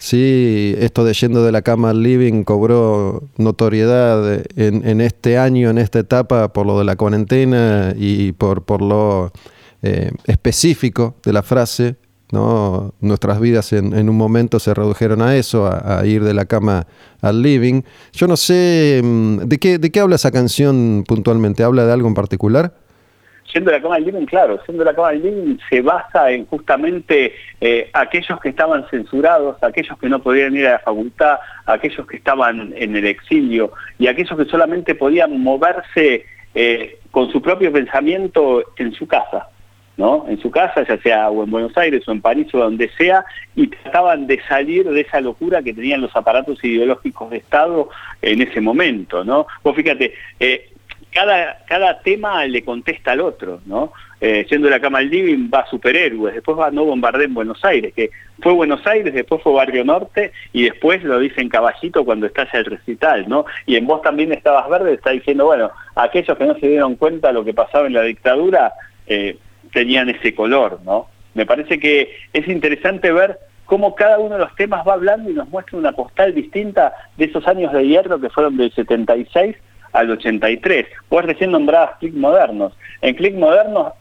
Sí, 0.00 0.74
esto 0.78 1.04
de 1.04 1.12
yendo 1.12 1.44
de 1.44 1.52
la 1.52 1.60
cama 1.60 1.90
al 1.90 2.02
living 2.02 2.42
cobró 2.44 3.22
notoriedad 3.36 4.42
en, 4.56 5.00
este 5.02 5.36
año, 5.36 5.68
en 5.68 5.76
esta 5.76 5.98
etapa, 5.98 6.54
por 6.54 6.66
lo 6.66 6.78
de 6.78 6.86
la 6.86 6.96
cuarentena 6.96 7.92
y 7.94 8.32
por, 8.32 8.64
por 8.64 8.80
lo 8.80 9.30
eh, 9.82 10.10
específico 10.24 11.16
de 11.22 11.34
la 11.34 11.42
frase. 11.42 11.96
¿no? 12.32 12.94
Nuestras 13.00 13.40
vidas 13.40 13.74
en, 13.74 14.08
un 14.08 14.16
momento 14.16 14.58
se 14.58 14.72
redujeron 14.72 15.20
a 15.20 15.36
eso, 15.36 15.66
a, 15.66 16.06
ir 16.06 16.24
de 16.24 16.32
la 16.32 16.46
cama 16.46 16.86
al 17.20 17.42
living. 17.42 17.82
Yo 18.12 18.26
no 18.26 18.38
sé, 18.38 19.02
mm, 19.04 19.40
¿de 19.40 19.58
qué, 19.58 19.78
¿de 19.78 19.90
qué 19.90 20.00
habla 20.00 20.16
esa 20.16 20.30
canción 20.30 21.04
puntualmente? 21.06 21.62
¿Habla 21.62 21.84
de 21.84 21.92
algo 21.92 22.08
en 22.08 22.14
particular? 22.14 22.74
Siendo 23.50 23.70
la 23.70 23.80
cama 23.80 23.96
al 23.96 24.04
living, 24.04 24.26
claro, 24.26 24.60
siendo 24.64 24.84
la 24.84 24.94
cama 24.94 25.08
al 25.08 25.22
living 25.22 25.58
se 25.68 25.80
basa 25.82 26.30
en 26.30 26.46
justamente 26.46 27.34
eh, 27.60 27.90
aquellos 27.92 28.40
que 28.40 28.50
estaban 28.50 28.86
censurados, 28.90 29.62
aquellos 29.62 29.98
que 29.98 30.08
no 30.08 30.20
podían 30.20 30.54
ir 30.56 30.66
a 30.68 30.72
la 30.72 30.78
facultad, 30.78 31.38
aquellos 31.66 32.06
que 32.06 32.16
estaban 32.16 32.72
en 32.76 32.96
el 32.96 33.06
exilio 33.06 33.72
y 33.98 34.06
aquellos 34.06 34.36
que 34.38 34.44
solamente 34.44 34.94
podían 34.94 35.40
moverse 35.40 36.24
eh, 36.54 36.98
con 37.10 37.30
su 37.30 37.42
propio 37.42 37.72
pensamiento 37.72 38.62
en 38.76 38.92
su 38.92 39.06
casa. 39.06 39.48
En 40.28 40.40
su 40.40 40.50
casa, 40.50 40.82
ya 40.88 40.96
sea 41.02 41.28
o 41.28 41.44
en 41.44 41.50
Buenos 41.50 41.76
Aires 41.76 42.08
o 42.08 42.12
en 42.12 42.22
París 42.22 42.46
o 42.54 42.58
donde 42.58 42.88
sea, 42.96 43.22
y 43.54 43.66
trataban 43.66 44.26
de 44.26 44.40
salir 44.48 44.88
de 44.88 45.02
esa 45.02 45.20
locura 45.20 45.62
que 45.62 45.74
tenían 45.74 46.00
los 46.00 46.16
aparatos 46.16 46.64
ideológicos 46.64 47.28
de 47.28 47.36
Estado 47.36 47.90
en 48.22 48.40
ese 48.40 48.62
momento, 48.62 49.24
¿no? 49.24 49.46
Vos 49.62 49.76
fíjate, 49.76 50.14
eh, 50.38 50.70
cada, 51.12 51.58
cada 51.66 52.00
tema 52.00 52.44
le 52.46 52.62
contesta 52.62 53.12
al 53.12 53.20
otro, 53.20 53.60
¿no? 53.66 53.92
Eh, 54.20 54.46
yendo 54.50 54.68
la 54.68 54.80
cama 54.80 54.98
al 54.98 55.08
living 55.08 55.48
va 55.52 55.66
superhéroes, 55.66 56.34
después 56.34 56.58
va 56.58 56.70
no 56.70 56.84
bombardé 56.84 57.24
en 57.24 57.32
Buenos 57.32 57.64
Aires, 57.64 57.94
que 57.94 58.10
fue 58.42 58.52
Buenos 58.52 58.86
Aires, 58.86 59.14
después 59.14 59.42
fue 59.42 59.54
Barrio 59.54 59.82
Norte 59.84 60.32
y 60.52 60.64
después 60.64 61.02
lo 61.02 61.18
dice 61.18 61.40
en 61.40 61.48
Caballito 61.48 62.04
cuando 62.04 62.26
estalla 62.26 62.58
el 62.58 62.66
recital, 62.66 63.28
¿no? 63.28 63.46
Y 63.64 63.76
en 63.76 63.86
vos 63.86 64.02
también 64.02 64.32
estabas 64.32 64.68
verde, 64.68 64.94
está 64.94 65.10
diciendo, 65.10 65.46
bueno, 65.46 65.70
aquellos 65.94 66.36
que 66.36 66.44
no 66.44 66.54
se 66.58 66.68
dieron 66.68 66.96
cuenta 66.96 67.28
de 67.28 67.34
lo 67.34 67.44
que 67.44 67.54
pasaba 67.54 67.86
en 67.86 67.94
la 67.94 68.02
dictadura, 68.02 68.74
eh, 69.06 69.38
tenían 69.72 70.10
ese 70.10 70.34
color, 70.34 70.80
¿no? 70.84 71.08
Me 71.34 71.46
parece 71.46 71.78
que 71.78 72.14
es 72.32 72.46
interesante 72.46 73.12
ver 73.12 73.38
cómo 73.64 73.94
cada 73.94 74.18
uno 74.18 74.34
de 74.34 74.40
los 74.40 74.54
temas 74.56 74.86
va 74.86 74.94
hablando 74.94 75.30
y 75.30 75.34
nos 75.34 75.48
muestra 75.48 75.78
una 75.78 75.92
postal 75.92 76.34
distinta 76.34 76.92
de 77.16 77.26
esos 77.26 77.46
años 77.46 77.72
de 77.72 77.86
hierro 77.86 78.20
que 78.20 78.28
fueron 78.28 78.56
del 78.56 78.72
76 78.72 79.56
al 79.92 80.10
83. 80.10 80.86
Vos 81.08 81.24
recién 81.24 81.50
nombrabas 81.50 81.98
Click 81.98 82.14
Modernos. 82.14 82.72
En 83.00 83.14
Click 83.14 83.34
Modernos 83.34 83.92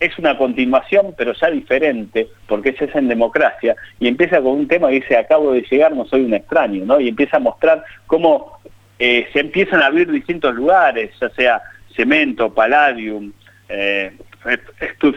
es 0.00 0.18
una 0.18 0.36
continuación, 0.36 1.14
pero 1.16 1.32
ya 1.32 1.50
diferente, 1.50 2.28
porque 2.46 2.70
es 2.78 2.94
en 2.94 3.08
democracia, 3.08 3.74
y 3.98 4.08
empieza 4.08 4.40
con 4.40 4.52
un 4.52 4.68
tema 4.68 4.88
que 4.88 4.96
dice, 4.96 5.16
acabo 5.16 5.52
de 5.52 5.62
llegar, 5.62 5.92
no 5.94 6.04
soy 6.06 6.22
un 6.22 6.34
extraño, 6.34 6.84
¿no? 6.84 7.00
Y 7.00 7.08
empieza 7.08 7.38
a 7.38 7.40
mostrar 7.40 7.82
cómo 8.06 8.58
eh, 8.98 9.26
se 9.32 9.40
empiezan 9.40 9.82
a 9.82 9.86
abrir 9.86 10.10
distintos 10.10 10.54
lugares, 10.54 11.10
ya 11.20 11.30
sea 11.30 11.62
cemento, 11.94 12.52
palladium, 12.52 13.32
eh, 13.68 14.12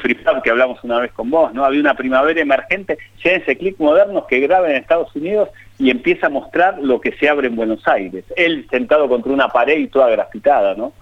Free 0.02 0.18
que 0.44 0.50
hablamos 0.50 0.84
una 0.84 1.00
vez 1.00 1.12
con 1.12 1.30
vos, 1.30 1.54
¿no? 1.54 1.66
Había 1.66 1.80
una 1.80 1.96
primavera 1.96 2.42
emergente, 2.42 2.98
ya 3.24 3.32
ese 3.32 3.58
clic 3.58 3.80
modernos 3.80 4.26
que 4.28 4.40
graba 4.40 4.70
en 4.70 4.76
Estados 4.76 5.16
Unidos 5.16 5.50
y 5.78 5.90
empieza 5.90 6.28
a 6.28 6.30
mostrar 6.30 6.78
lo 6.80 7.00
que 7.02 7.14
se 7.14 7.30
abre 7.30 7.48
en 7.48 7.56
Buenos 7.56 7.88
Aires. 7.88 8.26
Él 8.36 8.68
sentado 8.70 9.08
contra 9.08 9.32
una 9.32 9.50
pared 9.50 9.78
y 9.78 9.88
toda 9.88 10.10
grafitada, 10.10 10.76
¿no? 10.76 10.94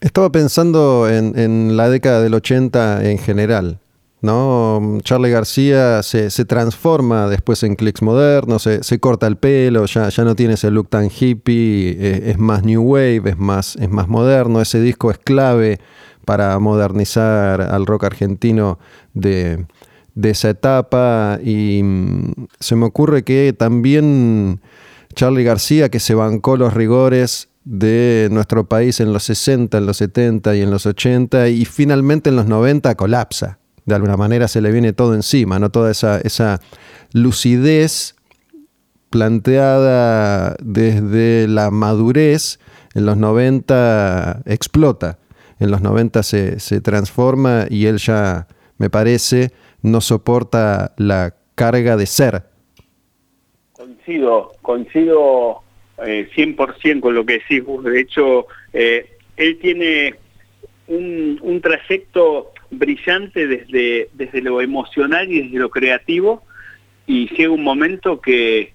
Estaba 0.00 0.30
pensando 0.30 1.08
en, 1.08 1.76
la 1.76 1.88
década 1.88 2.20
del 2.22 2.34
80 2.34 3.08
en 3.08 3.18
general. 3.18 3.78
¿no? 4.20 4.98
Charlie 5.02 5.30
García 5.30 6.02
se, 6.02 6.28
transforma 6.44 7.28
después 7.28 7.62
en 7.62 7.76
clics 7.76 8.02
modernos, 8.02 8.62
se, 8.62 9.00
corta 9.00 9.28
el 9.28 9.36
pelo, 9.36 9.84
ya, 9.86 10.08
ya, 10.08 10.24
no 10.24 10.34
tiene 10.34 10.54
ese 10.54 10.70
look 10.72 10.88
tan 10.88 11.08
hippie, 11.08 11.90
eh, 11.90 12.30
es, 12.30 12.38
más 12.38 12.64
new 12.64 12.82
wave, 12.82 13.22
es 13.26 13.38
más, 13.38 13.76
es 13.76 13.90
más 13.90 14.08
moderno. 14.08 14.60
Ese 14.60 14.80
disco 14.80 15.10
es 15.12 15.18
clave 15.18 15.78
para 16.24 16.58
modernizar 16.58 17.60
al 17.60 17.86
rock 17.86 18.04
argentino 18.04 18.78
de, 19.14 19.66
esa 20.22 20.50
etapa. 20.50 21.38
Y 21.42 21.82
mm, 21.82 22.46
se 22.60 22.76
me 22.76 22.86
ocurre 22.86 23.22
que 23.22 23.54
también 23.56 24.60
Charlie 25.14 25.44
García, 25.44 25.88
que 25.88 26.00
se 26.00 26.14
bancó 26.14 26.56
los 26.56 26.74
rigores 26.74 27.48
de 27.64 28.28
nuestro 28.30 28.68
país 28.68 29.00
en 29.00 29.12
los 29.12 29.22
60, 29.24 29.78
en 29.78 29.86
los 29.86 29.96
70 29.98 30.56
y 30.56 30.62
en 30.62 30.70
los 30.70 30.86
80 30.86 31.48
y 31.48 31.64
finalmente 31.64 32.30
en 32.30 32.36
los 32.36 32.46
90 32.46 32.94
colapsa. 32.96 33.58
De 33.84 33.94
alguna 33.94 34.16
manera 34.16 34.48
se 34.48 34.60
le 34.60 34.70
viene 34.70 34.92
todo 34.92 35.14
encima, 35.14 35.58
¿no? 35.58 35.70
Toda 35.70 35.90
esa, 35.90 36.20
esa 36.20 36.60
lucidez 37.12 38.14
planteada 39.10 40.56
desde 40.62 41.46
la 41.48 41.70
madurez 41.70 42.58
en 42.94 43.06
los 43.06 43.16
90 43.16 44.42
explota, 44.46 45.18
en 45.62 45.70
los 45.70 45.80
90 45.80 46.22
se, 46.22 46.60
se 46.60 46.80
transforma 46.80 47.66
y 47.70 47.86
él 47.86 47.98
ya, 47.98 48.48
me 48.78 48.90
parece, 48.90 49.52
no 49.82 50.00
soporta 50.00 50.92
la 50.96 51.34
carga 51.54 51.96
de 51.96 52.06
ser. 52.06 52.42
Coincido, 53.72 54.52
coincido 54.62 55.62
eh, 56.04 56.28
100% 56.34 57.00
con 57.00 57.14
lo 57.14 57.24
que 57.24 57.34
decís 57.34 57.64
vos. 57.64 57.84
De 57.84 58.00
hecho, 58.00 58.46
eh, 58.72 59.16
él 59.36 59.58
tiene 59.60 60.16
un, 60.88 61.38
un, 61.42 61.60
trayecto 61.60 62.50
brillante 62.70 63.46
desde, 63.46 64.08
desde 64.14 64.40
lo 64.42 64.60
emocional 64.60 65.30
y 65.30 65.42
desde 65.42 65.58
lo 65.58 65.70
creativo 65.70 66.42
y 67.06 67.28
llega 67.36 67.50
un 67.50 67.62
momento 67.62 68.20
que, 68.20 68.72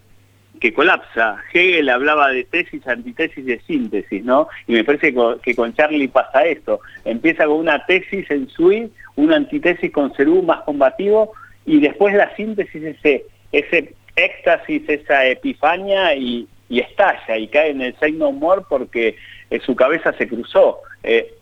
que 0.59 0.73
colapsa. 0.73 1.37
Hegel 1.53 1.89
hablaba 1.89 2.29
de 2.29 2.43
tesis, 2.43 2.85
antitesis, 2.87 3.45
de 3.45 3.59
síntesis, 3.61 4.23
¿no? 4.23 4.47
Y 4.67 4.73
me 4.73 4.83
parece 4.83 5.13
que 5.41 5.55
con 5.55 5.73
Charlie 5.73 6.07
pasa 6.07 6.45
esto. 6.45 6.81
Empieza 7.05 7.45
con 7.45 7.57
una 7.57 7.85
tesis 7.85 8.29
en 8.31 8.49
Sui, 8.49 8.91
una 9.15 9.35
antitesis 9.35 9.91
con 9.91 10.13
Cerú 10.13 10.43
más 10.43 10.61
combativo, 10.61 11.33
y 11.65 11.79
después 11.79 12.15
la 12.15 12.35
síntesis, 12.35 12.83
ese, 12.83 13.25
ese 13.51 13.93
éxtasis, 14.15 14.83
esa 14.87 15.25
epifania, 15.25 16.15
y, 16.15 16.47
y 16.69 16.79
estalla 16.79 17.37
y 17.37 17.47
cae 17.47 17.71
en 17.71 17.81
el 17.81 17.95
Say 17.99 18.13
No 18.13 18.31
More 18.31 18.63
porque 18.67 19.15
en 19.49 19.61
su 19.61 19.75
cabeza 19.75 20.13
se 20.13 20.27
cruzó. 20.27 20.79
Eh, 21.03 21.33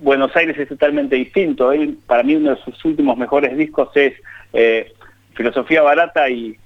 Buenos 0.00 0.34
Aires 0.36 0.58
es 0.58 0.68
totalmente 0.68 1.16
distinto. 1.16 1.72
Él, 1.72 1.98
para 2.06 2.22
mí, 2.22 2.36
uno 2.36 2.54
de 2.54 2.62
sus 2.62 2.84
últimos 2.84 3.18
mejores 3.18 3.56
discos 3.56 3.90
es 3.96 4.14
eh, 4.52 4.92
Filosofía 5.34 5.82
Barata 5.82 6.28
y, 6.30 6.56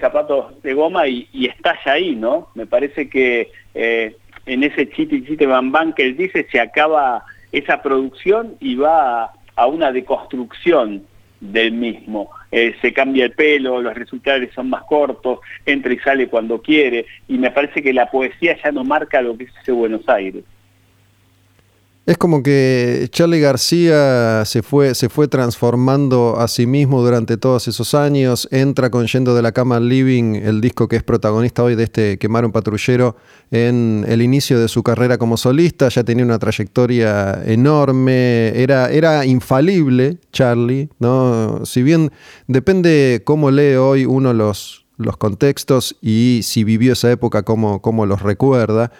Zapatos 0.00 0.62
de 0.62 0.74
Goma 0.74 1.08
y, 1.08 1.28
estalla 1.46 1.92
ahí, 1.92 2.14
¿no? 2.14 2.48
Me 2.54 2.66
parece 2.66 3.08
que 3.08 3.50
eh, 3.74 4.16
en 4.46 4.62
ese 4.62 4.88
chiti 4.90 5.24
chite 5.24 5.46
bam 5.46 5.92
que 5.92 6.04
él 6.04 6.16
dice 6.16 6.46
se 6.50 6.60
acaba 6.60 7.24
esa 7.50 7.82
producción 7.82 8.56
y 8.60 8.76
va 8.76 9.32
a 9.56 9.66
una 9.66 9.92
deconstrucción 9.92 11.04
del 11.40 11.72
mismo. 11.72 12.30
Eh, 12.52 12.74
se 12.80 12.92
cambia 12.92 13.24
el 13.24 13.32
pelo, 13.32 13.82
los 13.82 13.94
resultados 13.94 14.48
son 14.54 14.70
más 14.70 14.84
cortos, 14.84 15.40
entra 15.66 15.92
y 15.92 15.98
sale 15.98 16.28
cuando 16.28 16.62
quiere, 16.62 17.06
y 17.26 17.38
me 17.38 17.50
parece 17.50 17.82
que 17.82 17.92
la 17.92 18.10
poesía 18.10 18.56
ya 18.62 18.70
no 18.70 18.84
marca 18.84 19.20
lo 19.20 19.36
que 19.36 19.44
es 19.44 19.50
ese 19.60 19.72
Buenos 19.72 20.08
Aires. 20.08 20.44
Es 22.04 22.18
como 22.18 22.42
que 22.42 23.06
Charlie 23.12 23.38
García 23.38 24.44
se 24.44 24.64
fue, 24.64 24.96
se 24.96 25.08
fue 25.08 25.28
transformando 25.28 26.34
a 26.36 26.48
sí 26.48 26.66
mismo 26.66 27.00
durante 27.00 27.36
todos 27.36 27.68
esos 27.68 27.94
años, 27.94 28.48
entra 28.50 28.90
con 28.90 29.06
Yendo 29.06 29.36
de 29.36 29.42
la 29.42 29.52
Cama 29.52 29.76
al 29.76 29.88
Living, 29.88 30.34
el 30.34 30.60
disco 30.60 30.88
que 30.88 30.96
es 30.96 31.04
protagonista 31.04 31.62
hoy 31.62 31.76
de 31.76 31.84
este 31.84 32.18
Quemar 32.18 32.44
un 32.44 32.50
Patrullero, 32.50 33.14
en 33.52 34.04
el 34.08 34.20
inicio 34.20 34.58
de 34.58 34.66
su 34.66 34.82
carrera 34.82 35.16
como 35.16 35.36
solista, 35.36 35.88
ya 35.90 36.02
tenía 36.02 36.24
una 36.24 36.40
trayectoria 36.40 37.40
enorme, 37.44 38.48
era, 38.60 38.90
era 38.90 39.24
infalible 39.24 40.18
Charlie, 40.32 40.88
¿no? 40.98 41.64
Si 41.64 41.84
bien 41.84 42.10
depende 42.48 43.22
cómo 43.24 43.52
lee 43.52 43.76
hoy 43.76 44.06
uno 44.06 44.32
los, 44.32 44.86
los 44.96 45.16
contextos 45.18 45.96
y 46.02 46.40
si 46.42 46.64
vivió 46.64 46.94
esa 46.94 47.12
época, 47.12 47.44
cómo, 47.44 47.80
cómo 47.80 48.06
los 48.06 48.22
recuerda, 48.22 48.90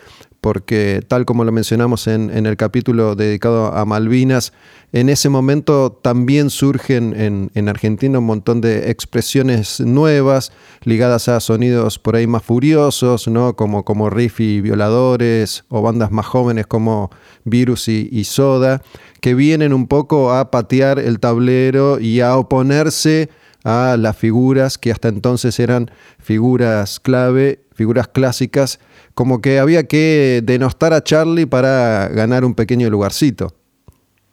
porque 0.43 1.05
tal 1.07 1.25
como 1.25 1.45
lo 1.45 1.53
mencionamos 1.53 2.09
en, 2.09 2.29
el 2.33 2.57
capítulo 2.57 3.15
dedicado 3.15 3.73
a 3.73 3.85
Malvinas, 3.85 4.53
en 4.91 5.09
ese 5.09 5.29
momento 5.29 5.93
también 5.93 6.51
surgen 6.51 7.15
en, 7.55 7.69
Argentina 7.69 8.19
un 8.19 8.27
montón 8.27 8.61
de 8.61 8.91
expresiones 8.91 9.79
nuevas 9.79 10.51
ligadas 10.83 11.29
a 11.29 11.39
sonidos 11.39 12.01
por 12.01 12.17
ahí 12.17 12.27
más 12.27 12.43
furiosos, 12.43 13.29
¿no? 13.29 13.55
como, 13.55 13.85
como 13.85 14.11
riff 14.11 14.41
y 14.41 14.61
violadores, 14.61 15.65
o 15.69 15.81
bandas 15.81 16.11
más 16.11 16.27
jóvenes 16.27 16.67
como 16.67 17.11
Virus 17.45 17.87
y, 17.87 18.25
Soda, 18.25 18.83
que 19.21 19.35
vienen 19.35 19.73
un 19.73 19.87
poco 19.87 20.33
a 20.33 20.51
patear 20.51 20.99
el 20.99 21.21
tablero 21.21 22.01
y 22.01 22.21
a 22.21 22.37
oponerse 22.37 23.31
a 23.63 23.97
las 23.97 24.17
figuras 24.17 24.77
que 24.77 24.91
hasta 24.91 25.07
entonces 25.07 25.61
eran 25.61 25.89
figuras 26.19 26.99
clave, 26.99 27.61
figuras 27.83 28.07
clásicas 28.07 28.79
como 29.13 29.41
que 29.41 29.59
había 29.59 29.89
que 29.89 30.41
denostar 30.45 30.93
a 30.93 31.03
Charlie 31.03 31.47
para 31.47 32.09
ganar 32.11 32.45
un 32.45 32.55
pequeño 32.55 32.89
lugarcito. 32.89 33.49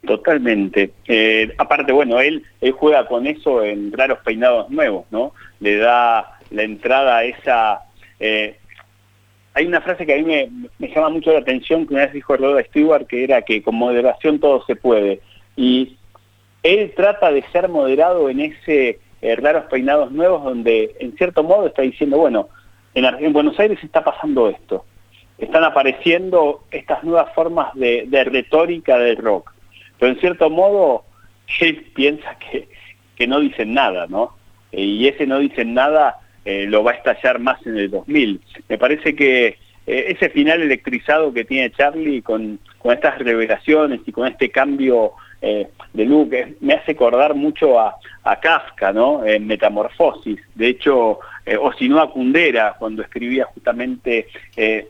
Totalmente. 0.05 0.91
Eh, 1.07 1.51
aparte, 1.57 1.91
bueno, 1.91 2.19
él, 2.19 2.43
juega 2.77 3.07
con 3.07 3.25
eso 3.25 3.63
en 3.63 3.91
raros 3.91 4.19
peinados 4.23 4.69
nuevos, 4.69 5.05
¿no? 5.09 5.33
Le 5.61 5.77
da 5.77 6.37
la 6.51 6.61
entrada 6.61 7.17
a 7.17 7.23
esa... 7.23 7.79
Eh, 8.19 8.55
hay 9.55 9.65
una 9.65 9.81
frase 9.81 10.05
que 10.05 10.13
a 10.13 10.17
mí 10.17 10.23
me, 10.77 10.87
llama 10.93 11.09
mucho 11.09 11.33
la 11.33 11.39
atención 11.39 11.87
que 11.87 11.95
una 11.95 12.05
vez 12.05 12.13
dijo 12.13 12.37
Rod 12.37 12.63
Stewart, 12.67 13.07
que 13.07 13.23
era 13.23 13.41
que 13.41 13.63
con 13.63 13.73
moderación 13.73 14.39
todo 14.39 14.63
se 14.67 14.75
puede. 14.75 15.21
Y 15.55 15.97
él 16.61 16.93
trata 16.95 17.31
de 17.31 17.43
ser 17.51 17.67
moderado 17.67 18.29
en 18.29 18.41
ese 18.41 18.99
eh, 19.23 19.35
raros 19.37 19.65
peinados 19.71 20.11
nuevos 20.11 20.43
donde 20.43 20.95
en 20.99 21.17
cierto 21.17 21.41
modo 21.41 21.65
está 21.65 21.81
diciendo, 21.81 22.19
bueno, 22.19 22.47
en, 22.99 23.33
Buenos 23.33 23.59
Aires 23.59 23.79
está 23.83 24.03
pasando 24.03 24.49
esto. 24.49 24.85
Están 25.37 25.63
apareciendo 25.63 26.65
estas 26.71 27.03
nuevas 27.03 27.33
formas 27.33 27.73
de, 27.75 28.07
retórica 28.25 28.97
del 28.97 29.17
rock. 29.17 29.51
Pero 29.97 30.11
en 30.13 30.19
cierto 30.19 30.49
modo, 30.49 31.03
él 31.59 31.91
piensa 31.93 32.37
que, 32.39 32.67
que 33.15 33.27
no 33.27 33.39
dicen 33.39 33.73
nada, 33.73 34.07
¿no? 34.07 34.37
Eh, 34.71 34.83
y 34.83 35.07
ese 35.07 35.25
no 35.25 35.39
dicen 35.39 35.73
nada 35.73 36.19
eh, 36.45 36.65
lo 36.67 36.83
va 36.83 36.91
a 36.91 36.95
estallar 36.95 37.39
más 37.39 37.65
en 37.65 37.77
el 37.77 37.89
2000. 37.89 38.41
Me 38.67 38.77
parece 38.77 39.15
que 39.15 39.47
eh, 39.47 39.57
ese 39.85 40.29
final 40.29 40.61
electrizado 40.61 41.33
que 41.33 41.45
tiene 41.45 41.71
Charlie 41.71 42.21
con, 42.21 42.59
con 42.77 42.93
estas 42.93 43.19
revelaciones 43.19 44.01
y 44.05 44.11
con 44.11 44.27
este 44.27 44.49
cambio 44.49 45.13
de 45.41 46.05
look 46.05 46.31
me 46.59 46.73
hace 46.73 46.91
acordar 46.91 47.33
mucho 47.33 47.79
a, 47.79 47.95
a 48.23 48.39
Kafka, 48.39 48.91
¿no? 48.93 49.25
En 49.25 49.47
Metamorfosis. 49.47 50.39
De 50.55 50.67
hecho, 50.67 51.19
eh, 51.45 51.57
o 51.59 51.73
si 51.73 51.89
no 51.89 51.99
a 51.99 52.11
Kundera, 52.11 52.75
cuando 52.77 53.01
escribía 53.01 53.45
justamente 53.45 54.27
eh, 54.55 54.87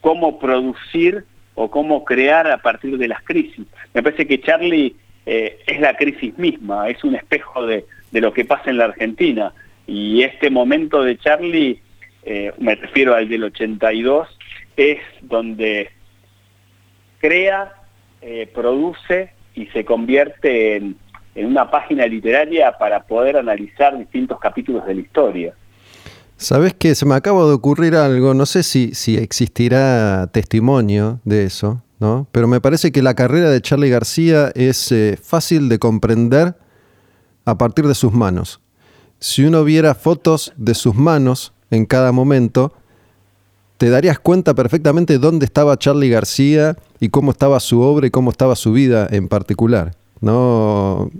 cómo 0.00 0.38
producir 0.38 1.24
o 1.54 1.70
cómo 1.70 2.04
crear 2.04 2.50
a 2.50 2.58
partir 2.58 2.96
de 2.96 3.08
las 3.08 3.22
crisis. 3.22 3.66
Me 3.92 4.02
parece 4.02 4.26
que 4.26 4.40
Charlie 4.40 4.96
eh, 5.26 5.58
es 5.66 5.80
la 5.80 5.94
crisis 5.96 6.38
misma, 6.38 6.88
es 6.88 7.02
un 7.04 7.14
espejo 7.14 7.66
de, 7.66 7.84
lo 8.12 8.32
que 8.32 8.44
pasa 8.44 8.70
en 8.70 8.78
la 8.78 8.86
Argentina. 8.86 9.52
Y 9.86 10.22
este 10.22 10.48
momento 10.50 11.02
de 11.02 11.18
Charlie, 11.18 11.82
me 12.58 12.74
refiero 12.74 13.14
al 13.14 13.28
del 13.28 13.44
82, 13.44 14.28
es 14.76 14.98
donde 15.22 15.90
crea, 17.20 17.72
produce 18.52 19.30
y 19.58 19.66
se 19.66 19.84
convierte 19.84 20.76
en, 20.76 20.96
una 21.34 21.70
página 21.70 22.04
literaria 22.06 22.72
para 22.78 23.04
poder 23.04 23.36
analizar 23.36 23.96
distintos 23.96 24.40
capítulos 24.40 24.84
de 24.86 24.94
la 24.94 25.00
historia. 25.00 25.54
Sabes 26.36 26.74
que 26.74 26.96
se 26.96 27.06
me 27.06 27.14
acaba 27.14 27.44
de 27.46 27.52
ocurrir 27.52 27.94
algo, 27.94 28.34
no 28.34 28.44
sé 28.44 28.64
si, 28.64 28.92
si 28.94 29.16
existirá 29.16 30.26
testimonio 30.32 31.20
de 31.24 31.44
eso, 31.44 31.82
¿no? 32.00 32.26
Pero 32.32 32.48
me 32.48 32.60
parece 32.60 32.90
que 32.90 33.02
la 33.02 33.14
carrera 33.14 33.50
de 33.50 33.60
Charlie 33.60 33.88
García 33.88 34.50
es 34.56 34.90
eh, 34.90 35.16
fácil 35.20 35.68
de 35.68 35.78
comprender 35.78 36.56
a 37.44 37.56
partir 37.56 37.86
de 37.86 37.94
sus 37.94 38.12
manos. 38.12 38.60
Si 39.20 39.44
uno 39.44 39.62
viera 39.62 39.94
fotos 39.94 40.52
de 40.56 40.74
sus 40.74 40.96
manos 40.96 41.52
en 41.70 41.86
cada 41.86 42.10
momento, 42.10 42.72
te 43.78 43.90
darías 43.90 44.18
cuenta 44.18 44.54
perfectamente 44.54 45.18
dónde 45.18 45.46
estaba 45.46 45.78
Charlie 45.78 46.10
García 46.10 46.76
y 47.00 47.08
cómo 47.08 47.30
estaba 47.30 47.58
su 47.60 47.80
obra 47.80 48.06
y 48.06 48.10
cómo 48.10 48.30
estaba 48.30 48.54
su 48.56 48.72
vida 48.72 49.08
en 49.10 49.28
particular. 49.28 49.94
¿no? 50.20 51.10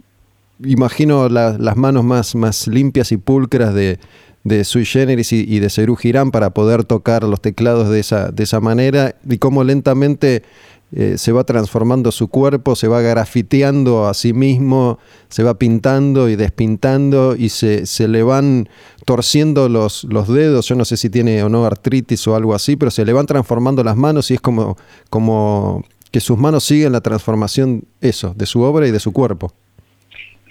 imagino 0.65 1.29
las 1.29 1.77
manos 1.77 2.05
más, 2.05 2.35
más 2.35 2.67
limpias 2.67 3.13
y 3.13 3.17
pulcras 3.17 3.75
de, 3.75 3.99
de 4.45 4.65
Sui 4.65 4.85
Generis 4.85 5.33
y, 5.33 5.59
de 5.59 5.71
Cerú 5.71 5.97
Girán 5.97 6.31
para 6.31 6.51
poder 6.51 6.85
tocar 6.85 7.23
los 7.25 7.41
teclados 7.41 7.89
de 7.89 8.01
esa, 8.01 8.31
de 8.31 8.45
esa 8.45 8.61
manera 8.61 9.15
y 9.29 9.39
cómo 9.39 9.65
lentamente 9.65 10.43
eh, 10.91 11.19
se 11.19 11.33
va 11.33 11.45
transformando 11.45 12.11
su 12.13 12.29
cuerpo, 12.29 12.75
se 12.75 12.89
va 12.89 13.03
grafiteando 13.03 14.09
a 14.09 14.15
sí 14.15 14.33
mismo, 14.33 14.99
se 15.29 15.43
va 15.43 15.59
pintando 15.59 16.31
y 16.31 16.37
despintando 16.37 17.37
y 17.37 17.51
se, 17.51 17.85
se 17.85 18.09
le 18.09 18.23
van 18.23 18.71
torciendo 19.05 19.69
los, 19.69 20.05
los, 20.05 20.29
dedos, 20.29 20.67
yo 20.67 20.77
no 20.77 20.87
sé 20.87 20.97
si 20.97 21.11
tiene 21.11 21.43
o 21.43 21.51
no 21.51 21.67
artritis 21.67 22.27
o 22.27 22.35
algo 22.35 22.55
así, 22.55 22.77
pero 22.77 22.91
se 22.91 23.05
le 23.05 23.13
van 23.13 23.27
transformando 23.27 23.85
las 23.85 23.97
manos 23.97 24.31
y 24.31 24.35
es 24.35 24.41
como, 24.41 24.77
como 25.11 25.85
que 26.11 26.21
sus 26.21 26.39
manos 26.39 26.65
siguen 26.65 26.93
la 26.93 27.03
transformación, 27.03 27.83
eso, 28.01 28.33
de 28.35 28.47
su 28.47 28.63
obra 28.63 28.87
y 28.87 28.91
de 28.91 29.01
su 29.01 29.13
cuerpo. 29.13 29.53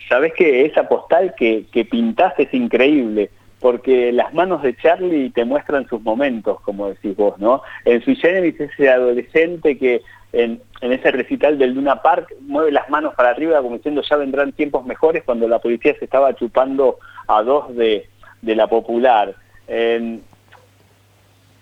Sabes 0.07 0.33
que 0.37 0.65
esa 0.65 0.87
postal 0.87 1.33
que, 1.35 1.65
que 1.71 1.83
pintaste 1.83 2.43
es 2.43 2.53
increíble, 2.53 3.31
porque 3.59 4.11
las 4.11 4.33
manos 4.33 4.61
de 4.61 4.75
Charlie 4.75 5.31
te 5.31 5.45
muestran 5.45 5.87
sus 5.87 6.01
momentos, 6.01 6.61
como 6.61 6.89
decís 6.89 7.15
vos, 7.15 7.39
¿no? 7.39 7.63
En 7.85 8.01
su 8.03 8.15
generis 8.15 8.59
ese 8.59 8.89
adolescente 8.89 9.77
que 9.77 10.01
en, 10.33 10.61
ese 10.81 11.11
recital 11.11 11.57
del 11.57 11.73
Luna 11.73 12.01
Park 12.01 12.33
mueve 12.41 12.71
las 12.71 12.89
manos 12.89 13.13
para 13.15 13.29
arriba 13.29 13.61
como 13.61 13.77
diciendo 13.77 14.01
ya 14.01 14.17
vendrán 14.17 14.51
tiempos 14.51 14.85
mejores 14.85 15.23
cuando 15.23 15.47
la 15.47 15.59
policía 15.59 15.95
se 15.97 16.05
estaba 16.05 16.35
chupando 16.35 16.99
a 17.27 17.41
dos 17.43 17.75
de, 17.75 18.07
la 18.41 18.67
popular. 18.67 19.35
En, 19.67 20.23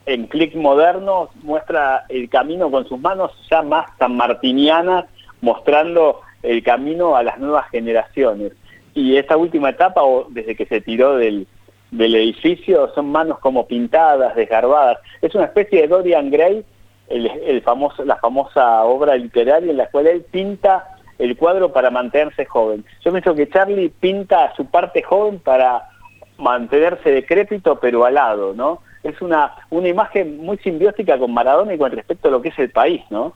en 0.05 0.27
Click 0.27 0.55
Moderno 0.55 1.29
muestra 1.41 2.05
el 2.10 2.29
camino 2.29 2.69
con 2.69 2.88
sus 2.88 3.00
manos 3.00 3.31
ya 3.50 3.62
más 3.62 3.88
sanmartinianas, 3.98 5.05
mostrando 5.41 6.22
el 6.43 6.63
camino 6.63 7.15
a 7.15 7.24
las 7.24 7.39
nuevas 7.39 7.69
generaciones. 7.69 8.53
Y 8.93 9.17
esta 9.17 9.36
última 9.36 9.69
etapa, 9.69 10.03
o 10.03 10.27
desde 10.29 10.55
que 10.55 10.65
se 10.65 10.81
tiró 10.81 11.17
del, 11.17 11.48
edificio, 11.91 12.91
son 12.93 13.12
manos 13.12 13.39
como 13.39 13.67
pintadas, 13.67 14.36
desgarbadas. 14.36 15.00
Es 15.22 15.34
una 15.36 15.45
especie 15.45 15.81
de 15.81 15.88
Dorian 15.88 16.29
Gray, 16.29 16.63
el, 17.08 17.62
famoso, 17.62 18.04
la 18.04 18.18
famosa 18.18 18.84
obra 18.84 19.16
literaria 19.16 19.72
en 19.72 19.78
la 19.78 19.90
cual 19.90 20.08
él 20.08 20.26
pinta 20.30 20.96
el 21.18 21.38
cuadro 21.38 21.72
para 21.72 21.90
mantenerse 21.90 22.46
joven. 22.46 22.84
Yo 23.04 23.12
pienso 23.12 23.36
que 23.36 23.50
Charlie 23.50 23.90
pinta 23.90 24.54
su 24.56 24.66
parte 24.66 25.02
joven 25.02 25.40
para 25.40 25.90
mantenerse 26.38 27.12
decrépito 27.12 27.80
pero 27.80 28.06
alado, 28.06 28.54
¿no? 28.54 28.80
Es 29.04 29.22
una, 29.22 29.56
una 29.70 29.88
imagen 29.88 30.38
muy 30.38 30.58
simbiótica 30.58 31.18
con 31.18 31.34
Maradona 31.34 31.74
y 31.74 31.78
con 31.78 31.92
respecto 31.92 32.28
a 32.28 32.32
lo 32.32 32.42
que 32.42 32.50
es 32.50 32.60
el 32.60 32.72
país, 32.72 33.02
¿no? 33.10 33.34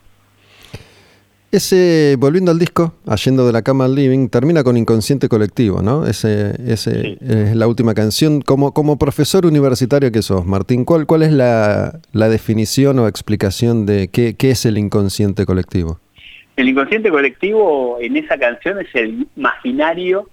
Ese, 1.52 2.16
volviendo 2.20 2.52
al 2.52 2.60
disco, 2.60 2.94
Yendo 3.26 3.48
de 3.48 3.52
la 3.52 3.64
cama 3.64 3.86
al 3.86 3.96
living, 3.96 4.30
termina 4.30 4.64
con 4.64 4.78
Inconsciente 4.78 5.30
Colectivo, 5.30 5.82
¿no? 5.82 6.06
Ese, 6.06 6.54
ese 6.72 7.18
es 7.22 7.56
la 7.56 7.68
última 7.68 7.96
canción. 7.96 8.42
Como, 8.42 8.72
como 8.72 9.00
profesor 9.00 9.48
universitario 9.48 10.12
que 10.12 10.22
sos, 10.22 10.46
Martín, 10.46 10.86
¿cuál, 10.86 11.08
cuál 11.08 11.24
es 11.24 11.32
la, 11.32 12.00
definición 12.14 13.00
o 13.00 13.08
explicación 13.08 13.88
de 13.88 14.10
qué, 14.10 14.36
qué, 14.38 14.52
es 14.52 14.66
el 14.68 14.78
inconsciente 14.78 15.48
colectivo? 15.48 16.00
El 16.56 16.70
inconsciente 16.70 17.10
colectivo 17.10 17.98
en 18.00 18.18
esa 18.18 18.38
canción 18.38 18.80
es 18.80 18.94
el 18.94 19.28
imaginario 19.36 20.30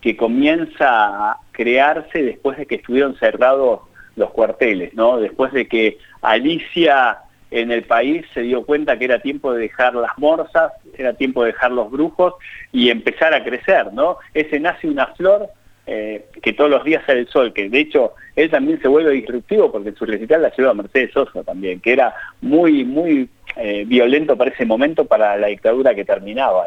que 0.00 0.16
comienza 0.16 1.30
a 1.30 1.38
crearse 1.50 2.22
después 2.22 2.58
de 2.58 2.66
que 2.66 2.76
estuvieron 2.76 3.16
cerrados 3.16 3.80
los 4.14 4.30
cuarteles, 4.30 4.94
¿no? 4.94 5.18
Después 5.18 5.52
de 5.52 5.66
que 5.66 5.98
Alicia 6.22 7.18
en 7.54 7.70
el 7.70 7.84
país 7.84 8.26
se 8.34 8.40
dio 8.40 8.64
cuenta 8.66 8.98
que 8.98 9.04
era 9.04 9.20
tiempo 9.20 9.52
de 9.52 9.60
dejar 9.60 9.94
las 9.94 10.18
morsas, 10.18 10.72
era 10.98 11.12
tiempo 11.12 11.44
de 11.44 11.52
dejar 11.52 11.70
los 11.70 11.88
brujos 11.88 12.34
y 12.72 12.90
empezar 12.90 13.32
a 13.32 13.44
crecer, 13.44 13.92
¿no? 13.92 14.18
Ese 14.34 14.58
nace 14.58 14.88
una 14.88 15.06
flor 15.14 15.48
eh, 15.86 16.24
que 16.42 16.52
todos 16.52 16.68
los 16.68 16.82
días 16.82 17.04
sale 17.06 17.20
el 17.20 17.28
sol, 17.28 17.52
que 17.52 17.68
de 17.68 17.78
hecho 17.78 18.14
él 18.34 18.50
también 18.50 18.82
se 18.82 18.88
vuelve 18.88 19.12
disruptivo 19.12 19.70
porque 19.70 19.90
en 19.90 19.96
su 19.96 20.04
recital 20.04 20.42
la 20.42 20.50
lleva 20.50 20.72
a 20.72 20.74
Mercedes 20.74 21.12
Sosa 21.12 21.44
también, 21.44 21.78
que 21.78 21.92
era 21.92 22.12
muy, 22.40 22.84
muy 22.84 23.28
eh, 23.54 23.84
violento 23.86 24.36
para 24.36 24.50
ese 24.50 24.64
momento, 24.64 25.04
para 25.04 25.36
la 25.36 25.46
dictadura 25.46 25.94
que 25.94 26.04
terminaba. 26.04 26.66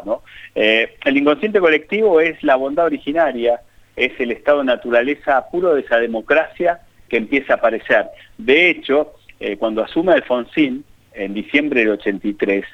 Eh, 0.54 0.96
el 1.04 1.16
inconsciente 1.18 1.60
colectivo 1.60 2.18
es 2.22 2.42
la 2.42 2.56
bondad 2.56 2.86
originaria, 2.86 3.60
es 3.94 4.12
el 4.18 4.30
estado 4.30 4.60
de 4.60 4.64
naturaleza 4.64 5.44
puro 5.50 5.74
de 5.74 5.82
esa 5.82 5.98
democracia 5.98 6.80
que 7.10 7.18
empieza 7.18 7.54
a 7.54 7.56
aparecer. 7.56 8.06
De 8.38 8.70
hecho, 8.70 9.12
eh, 9.40 9.56
cuando 9.56 9.82
asume 9.82 10.12
Alfonsín, 10.12 10.84
en 11.12 11.34
diciembre 11.34 11.80
del 11.80 11.90
83, 11.90 12.64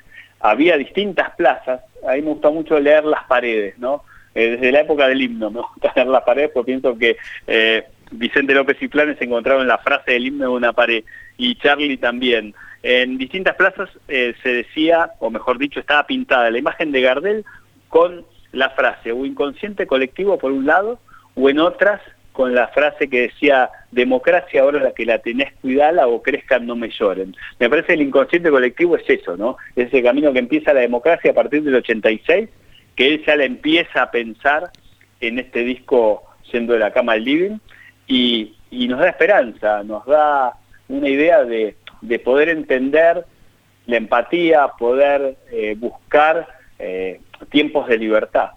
había 0.41 0.77
distintas 0.77 1.35
plazas, 1.37 1.81
a 2.07 2.15
mí 2.15 2.23
me 2.23 2.31
gusta 2.31 2.51
mucho 2.51 2.79
leer 2.79 3.05
las 3.05 3.25
paredes, 3.25 3.79
¿no? 3.79 4.03
Eh, 4.35 4.51
desde 4.51 4.73
la 4.73 4.81
época 4.81 5.07
del 5.07 5.23
himno 5.23 5.51
me 5.51 5.61
gusta 5.61 5.93
leer 5.95 6.09
las 6.09 6.25
paredes 6.25 6.51
porque 6.53 6.73
pienso 6.73 6.99
que 6.99 7.17
eh, 7.47 7.85
Vicente 8.11 8.55
López 8.55 8.77
y 8.81 8.89
Planes 8.89 9.21
encontraron 9.21 9.67
la 9.67 9.79
frase 9.79 10.13
del 10.13 10.27
himno 10.27 10.45
de 10.45 10.51
una 10.51 10.73
pared 10.73 11.05
y 11.39 11.55
Charlie 11.57 11.97
también. 11.97 12.55
En 12.83 13.17
distintas 13.17 13.57
plazas 13.57 13.89
se 14.07 14.49
decía, 14.49 15.13
o 15.19 15.31
mejor 15.31 15.57
dicho, 15.57 15.81
estaba 15.81 16.07
pintada 16.07 16.51
la 16.51 16.59
imagen 16.59 16.93
de 16.93 17.01
Gardel 17.01 17.45
con 17.89 18.27
la 18.53 18.71
frase 18.71 19.13
o 19.13 19.25
inconsciente 19.25 19.87
colectivo 19.87 20.39
por 20.39 20.53
un 20.53 20.67
lado, 20.67 20.99
o 21.35 21.49
en 21.49 21.59
otras 21.61 22.01
con 22.35 22.53
la 22.53 22.67
frase 22.67 23.09
que 23.09 23.23
decía, 23.23 23.71
democracia 23.93 24.61
ahora 24.61 24.81
la 24.81 24.91
que 24.91 25.07
la 25.07 25.21
tenés, 25.21 25.53
cuidala 25.63 26.09
o 26.09 26.21
crezcan, 26.21 26.67
no 26.67 26.75
me 26.75 26.91
lloren. 26.91 27.37
Me 27.61 27.71
parece 27.71 27.93
el 27.95 28.03
inconsciente 28.03 28.51
colectivo 28.51 28.97
es 28.97 29.09
eso, 29.09 29.37
¿no? 29.37 29.57
Es 29.77 29.87
ese 29.87 30.03
camino 30.03 30.33
que 30.33 30.41
empieza 30.41 30.75
la 30.75 30.81
democracia 30.81 31.31
a 31.31 31.35
partir 31.35 31.63
del 31.63 31.77
86, 31.77 32.49
que 32.97 33.07
él 33.07 33.25
ya 33.25 33.37
la 33.37 33.45
empieza 33.45 34.03
a 34.03 34.11
pensar 34.11 34.73
en 35.21 35.39
este 35.39 35.61
disco 35.61 36.25
siendo 36.51 36.73
de 36.73 36.81
la 36.81 36.93
cama 36.93 37.13
al 37.13 37.23
living, 37.23 37.59
y, 38.09 38.57
nos 38.73 38.99
da 38.99 39.11
esperanza, 39.11 39.85
nos 39.85 40.05
da 40.05 40.55
una 40.89 41.09
idea 41.09 41.45
de, 41.45 41.77
poder 42.25 42.49
entender 42.49 43.25
la 43.87 43.97
empatía, 43.97 44.67
poder 44.77 45.37
eh, 45.53 45.77
buscar 45.79 46.49
eh, 46.81 47.21
tiempos 47.51 47.87
de 47.87 47.97
libertad. 47.97 48.51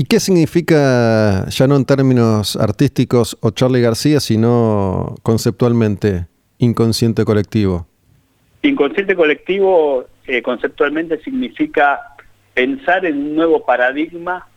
¿Y 0.00 0.04
qué 0.04 0.18
significa, 0.18 1.46
ya 1.50 1.66
no 1.66 1.76
en 1.76 1.84
términos 1.84 2.56
artísticos 2.56 3.36
o 3.42 3.50
Charlie 3.50 3.82
García, 3.82 4.18
sino 4.18 5.14
conceptualmente, 5.22 6.24
inconsciente 6.56 7.26
colectivo? 7.26 7.86
Inconsciente 8.62 9.14
colectivo 9.14 10.06
eh, 10.26 10.40
conceptualmente 10.40 11.20
significa 11.20 12.00
pensar 12.54 13.04
en 13.04 13.18
un 13.18 13.36
nuevo 13.36 13.66
paradigma 13.66 14.48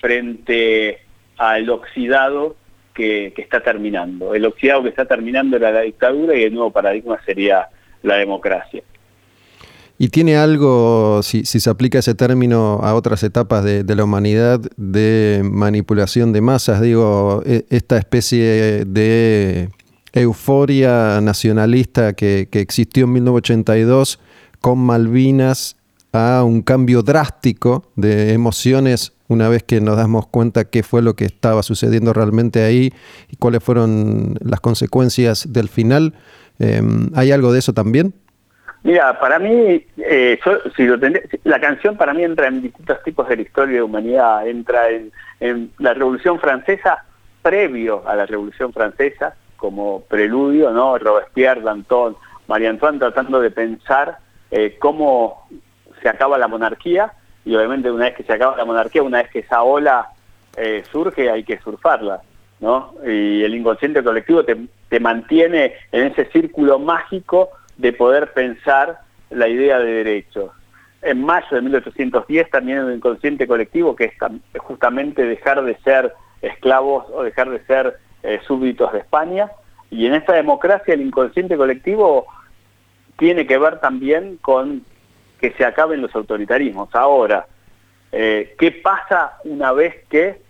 frente 0.00 0.98
al 1.36 1.70
oxidado 1.70 2.56
que, 2.92 3.32
que, 3.36 3.42
está 3.42 3.60
terminando. 3.60 4.34
El 4.34 4.46
oxidado 4.46 4.82
que 4.82 4.88
está 4.88 5.04
terminando 5.04 5.58
era 5.58 5.70
la 5.70 5.82
dictadura 5.82 6.36
y 6.36 6.42
el 6.42 6.54
nuevo 6.54 6.72
paradigma 6.72 7.20
sería 7.24 7.68
la 8.02 8.16
democracia. 8.16 8.82
¿Y 10.00 10.10
tiene 10.10 10.36
algo, 10.36 11.22
si, 11.24 11.44
se 11.44 11.68
aplica 11.68 11.98
ese 11.98 12.14
término 12.14 12.78
a 12.84 12.94
otras 12.94 13.24
etapas 13.24 13.64
de, 13.64 13.82
la 13.82 14.04
humanidad, 14.04 14.60
de 14.76 15.42
manipulación 15.44 16.32
de 16.32 16.40
masas? 16.40 16.80
Digo, 16.80 17.42
e, 17.44 17.66
esta 17.68 17.98
especie 17.98 18.84
de 18.84 19.70
euforia 20.12 21.20
nacionalista 21.20 22.12
que, 22.12 22.48
existió 22.52 23.06
en 23.06 23.14
1982 23.14 24.20
con 24.60 24.78
Malvinas 24.78 25.76
a 26.12 26.44
un 26.44 26.62
cambio 26.62 27.02
drástico 27.02 27.90
de 27.96 28.32
emociones 28.34 29.14
una 29.26 29.48
vez 29.48 29.64
que 29.64 29.80
nos 29.80 29.96
damos 29.96 30.28
cuenta 30.28 30.64
qué 30.64 30.84
fue 30.84 31.02
lo 31.02 31.16
que 31.16 31.24
estaba 31.24 31.64
sucediendo 31.64 32.12
realmente 32.12 32.62
ahí 32.62 32.92
y 33.28 33.36
cuáles 33.36 33.64
fueron 33.64 34.36
las 34.40 34.60
consecuencias 34.60 35.52
del 35.52 35.68
final. 35.68 36.14
Em, 36.60 37.10
¿Hay 37.14 37.32
algo 37.32 37.52
de 37.52 37.58
eso 37.58 37.74
también? 37.74 38.14
Mira, 38.82 39.18
para 39.18 39.38
mí, 39.38 39.84
eh, 39.98 40.38
la 41.44 41.60
canción 41.60 41.96
para 41.96 42.14
mí 42.14 42.22
entra 42.22 42.46
en 42.46 42.62
distintos 42.62 43.02
tipos 43.02 43.28
de 43.28 43.36
la 43.36 43.42
historia 43.42 43.76
de 43.76 43.82
humanidad, 43.82 44.46
entra 44.46 44.88
en, 44.90 45.12
la 45.78 45.94
Revolución 45.94 46.38
Francesa, 46.38 47.04
previo 47.42 48.02
a 48.06 48.14
la 48.14 48.26
Revolución 48.26 48.72
Francesa, 48.72 49.34
como 49.56 50.02
preludio, 50.02 50.70
¿no? 50.70 50.96
Robespierre, 50.98 51.60
Danton, 51.60 52.16
María 52.46 52.70
Antoine 52.70 52.98
tratando 52.98 53.40
de 53.40 53.50
pensar 53.50 54.18
eh, 54.50 54.76
cómo 54.78 55.48
se 56.00 56.08
acaba 56.08 56.38
la 56.38 56.48
monarquía, 56.48 57.12
y 57.44 57.54
obviamente 57.56 57.90
una 57.90 58.06
vez 58.06 58.16
que 58.16 58.22
se 58.22 58.32
acaba 58.32 58.56
la 58.56 58.64
monarquía, 58.64 59.02
una 59.02 59.18
vez 59.18 59.30
que 59.30 59.40
esa 59.40 59.62
ola 59.62 60.08
eh, 60.56 60.84
surge, 60.90 61.30
hay 61.30 61.42
que 61.42 61.58
surfarla, 61.58 62.20
¿no? 62.60 62.94
Y 63.04 63.42
el 63.42 63.54
inconsciente 63.54 64.04
colectivo 64.04 64.44
te 64.44 65.00
mantiene 65.00 65.74
en 65.90 66.06
ese 66.06 66.26
círculo 66.26 66.78
mágico 66.78 67.50
de 67.78 67.92
poder 67.92 68.32
pensar 68.32 69.00
la 69.30 69.48
idea 69.48 69.78
de 69.78 70.04
derechos. 70.04 70.52
En 71.00 71.24
mayo 71.24 71.46
de 71.50 71.62
1810 71.62 72.50
también 72.50 72.78
el 72.78 72.94
inconsciente 72.94 73.46
colectivo, 73.46 73.96
que 73.96 74.04
es 74.04 74.60
justamente 74.60 75.24
dejar 75.24 75.62
de 75.64 75.76
ser 75.78 76.12
esclavos 76.42 77.06
o 77.12 77.22
dejar 77.22 77.50
de 77.50 77.64
ser 77.64 77.98
eh, 78.22 78.40
súbditos 78.46 78.92
de 78.92 78.98
España, 78.98 79.50
y 79.90 80.06
en 80.06 80.14
esta 80.14 80.34
democracia 80.34 80.94
el 80.94 81.00
inconsciente 81.00 81.56
colectivo 81.56 82.26
tiene 83.16 83.46
que 83.46 83.58
ver 83.58 83.80
también 83.80 84.36
con 84.38 84.82
que 85.40 85.52
se 85.52 85.64
acaben 85.64 86.02
los 86.02 86.14
autoritarismos. 86.14 86.92
Ahora, 86.94 87.46
eh, 88.10 88.54
¿qué 88.58 88.72
pasa 88.72 89.38
una 89.44 89.72
vez 89.72 90.04
que 90.08 90.40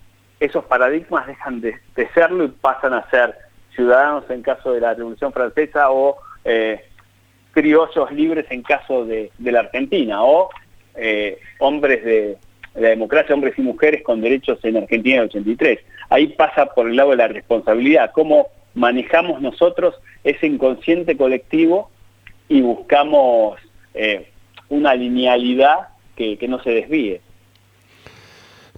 esos 0.41 0.64
paradigmas 0.64 1.27
dejan 1.27 1.61
de, 1.61 1.79
serlo 2.14 2.45
y 2.45 2.49
pasan 2.49 2.95
a 2.95 3.09
ser 3.11 3.37
ciudadanos 3.75 4.29
en 4.31 4.43
caso 4.43 4.73
de 4.73 4.81
la 4.81 4.95
Revolución 4.95 5.33
Francesa 5.33 5.91
o 5.91 6.17
eh, 6.45 6.88
criollos 7.53 8.11
libres 8.13 8.47
en 8.51 8.63
caso 8.63 9.05
de, 9.05 9.31
la 9.39 9.61
Argentina 9.61 10.23
o 10.23 10.51
eh, 10.95 11.39
hombres 11.59 12.05
de, 12.05 12.37
la 12.75 12.91
democracia, 12.91 13.35
hombres 13.35 13.59
y 13.59 13.63
mujeres 13.63 14.03
con 14.03 14.21
derechos 14.21 14.59
en 14.65 14.77
Argentina 14.77 15.17
en 15.17 15.23
el 15.23 15.29
83? 15.29 15.81
Ahí 16.11 16.29
pasa 16.29 16.67
por 16.67 16.89
el 16.89 16.97
lado 16.97 17.11
de 17.11 17.17
la 17.17 17.29
responsabilidad, 17.29 18.13
cómo 18.13 18.49
manejamos 18.75 19.41
nosotros 19.41 19.95
ese 20.25 20.47
inconsciente 20.47 21.17
colectivo 21.17 21.91
y 22.49 22.61
buscamos 22.61 23.59
eh, 23.95 24.31
una 24.69 24.95
linealidad 24.95 25.89
que, 26.17 26.39
no 26.49 26.63
se 26.63 26.71
desvíe. 26.71 27.21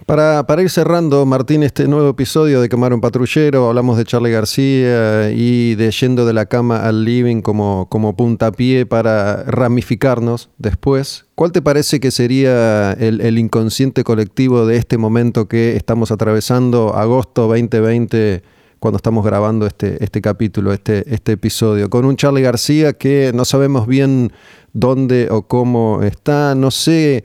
Para, 0.05 0.45
para, 0.47 0.63
ir 0.63 0.69
cerrando, 0.69 1.25
Martín, 1.25 1.61
este 1.63 1.87
nuevo 1.87 2.09
episodio 2.09 2.59
de 2.59 2.69
Quemar 2.69 2.93
un 2.93 3.01
Patrullero, 3.01 3.67
hablamos 3.67 3.97
de 3.97 4.05
Charlie 4.05 4.31
García 4.31 5.31
y 5.31 5.75
de 5.75 5.91
Yendo 5.91 6.25
de 6.25 6.33
la 6.33 6.47
Cama 6.47 6.85
al 6.85 7.05
Living 7.05 7.41
como, 7.41 7.87
como 7.89 8.15
puntapié 8.15 8.85
para 8.85 9.43
ramificarnos 9.43 10.49
después. 10.57 11.25
¿Cuál 11.35 11.51
te 11.51 11.61
parece 11.61 11.99
que 11.99 12.09
sería 12.09 12.93
el, 12.93 13.21
el 13.21 13.37
inconsciente 13.37 14.03
colectivo 14.03 14.65
de 14.65 14.77
este 14.77 14.97
momento 14.97 15.47
que 15.47 15.75
estamos 15.75 16.11
atravesando, 16.11 16.95
agosto 16.95 17.47
2020? 17.47 18.43
cuando 18.79 18.97
estamos 18.97 19.23
grabando 19.23 19.67
este, 19.67 20.03
este 20.03 20.21
capítulo, 20.21 20.73
este, 20.73 21.03
este 21.13 21.33
episodio, 21.33 21.87
con 21.91 22.03
un 22.03 22.15
Charlie 22.15 22.41
García 22.41 22.93
que 22.93 23.31
no 23.31 23.45
sabemos 23.45 23.85
bien 23.85 24.31
dónde 24.73 25.27
o 25.29 25.43
cómo 25.43 26.01
está, 26.01 26.55
no 26.55 26.71
sé 26.71 27.23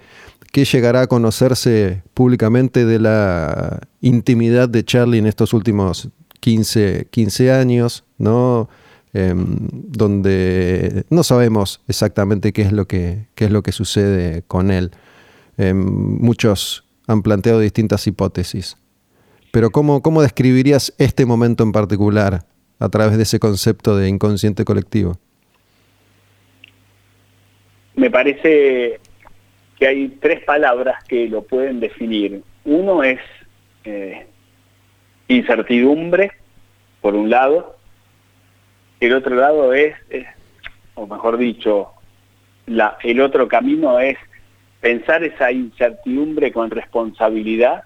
qué 0.56 0.64
llegará 0.64 1.02
a 1.02 1.06
conocerse 1.06 2.02
públicamente 2.14 2.86
de 2.86 2.98
la 2.98 3.78
intimidad 4.00 4.70
de 4.70 4.86
Charlie 4.86 5.18
en 5.18 5.26
estos 5.26 5.52
últimos 5.52 6.08
15, 6.40 7.08
15 7.10 7.52
años, 7.52 8.04
¿no? 8.16 8.70
Em, 9.12 9.68
donde 9.70 11.04
no 11.10 11.24
sabemos 11.24 11.82
exactamente 11.88 12.54
qué 12.54 12.62
es 12.62 12.72
lo 12.72 12.86
que, 12.86 13.26
qué 13.34 13.44
es 13.44 13.50
lo 13.50 13.62
que 13.62 13.70
sucede 13.70 14.44
con 14.48 14.70
él. 14.70 14.92
Em, 15.58 15.76
muchos 15.76 16.86
han 17.06 17.20
planteado 17.20 17.60
distintas 17.60 18.06
hipótesis. 18.06 18.78
Pero 19.52 19.68
¿cómo, 19.68 20.00
¿cómo 20.00 20.22
describirías 20.22 20.94
este 20.96 21.26
momento 21.26 21.64
en 21.64 21.72
particular 21.72 22.46
a 22.78 22.88
través 22.88 23.18
de 23.18 23.24
ese 23.24 23.38
concepto 23.38 23.94
de 23.94 24.08
inconsciente 24.08 24.64
colectivo? 24.64 25.18
Me 27.94 28.10
parece 28.10 29.00
que 29.78 29.86
hay 29.86 30.08
tres 30.20 30.42
palabras 30.44 31.02
que 31.04 31.28
lo 31.28 31.42
pueden 31.42 31.80
definir. 31.80 32.42
Uno 32.64 33.02
es 33.02 33.20
eh, 33.84 34.26
incertidumbre, 35.28 36.32
por 37.00 37.14
un 37.14 37.30
lado. 37.30 37.76
El 39.00 39.12
otro 39.14 39.36
lado 39.36 39.72
es, 39.74 39.94
o 40.94 41.06
mejor 41.06 41.36
dicho, 41.36 41.90
el 42.66 43.20
otro 43.20 43.48
camino 43.48 44.00
es 44.00 44.16
pensar 44.80 45.22
esa 45.24 45.52
incertidumbre 45.52 46.52
con 46.52 46.70
responsabilidad 46.70 47.84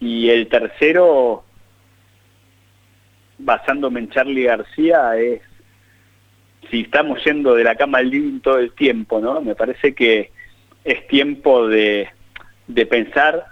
y 0.00 0.30
el 0.30 0.48
tercero, 0.48 1.44
basándome 3.38 4.00
en 4.00 4.10
Charlie 4.10 4.44
García, 4.44 5.16
es 5.18 5.42
si 6.70 6.82
estamos 6.82 7.22
yendo 7.24 7.54
de 7.54 7.64
la 7.64 7.74
cama 7.74 7.98
al 7.98 8.10
living 8.10 8.40
todo 8.40 8.58
el 8.58 8.72
tiempo, 8.72 9.20
¿no? 9.20 9.40
Me 9.40 9.54
parece 9.54 9.94
que 9.94 10.30
es 10.84 11.06
tiempo 11.08 11.68
de, 11.68 12.08
de 12.66 12.86
pensar 12.86 13.44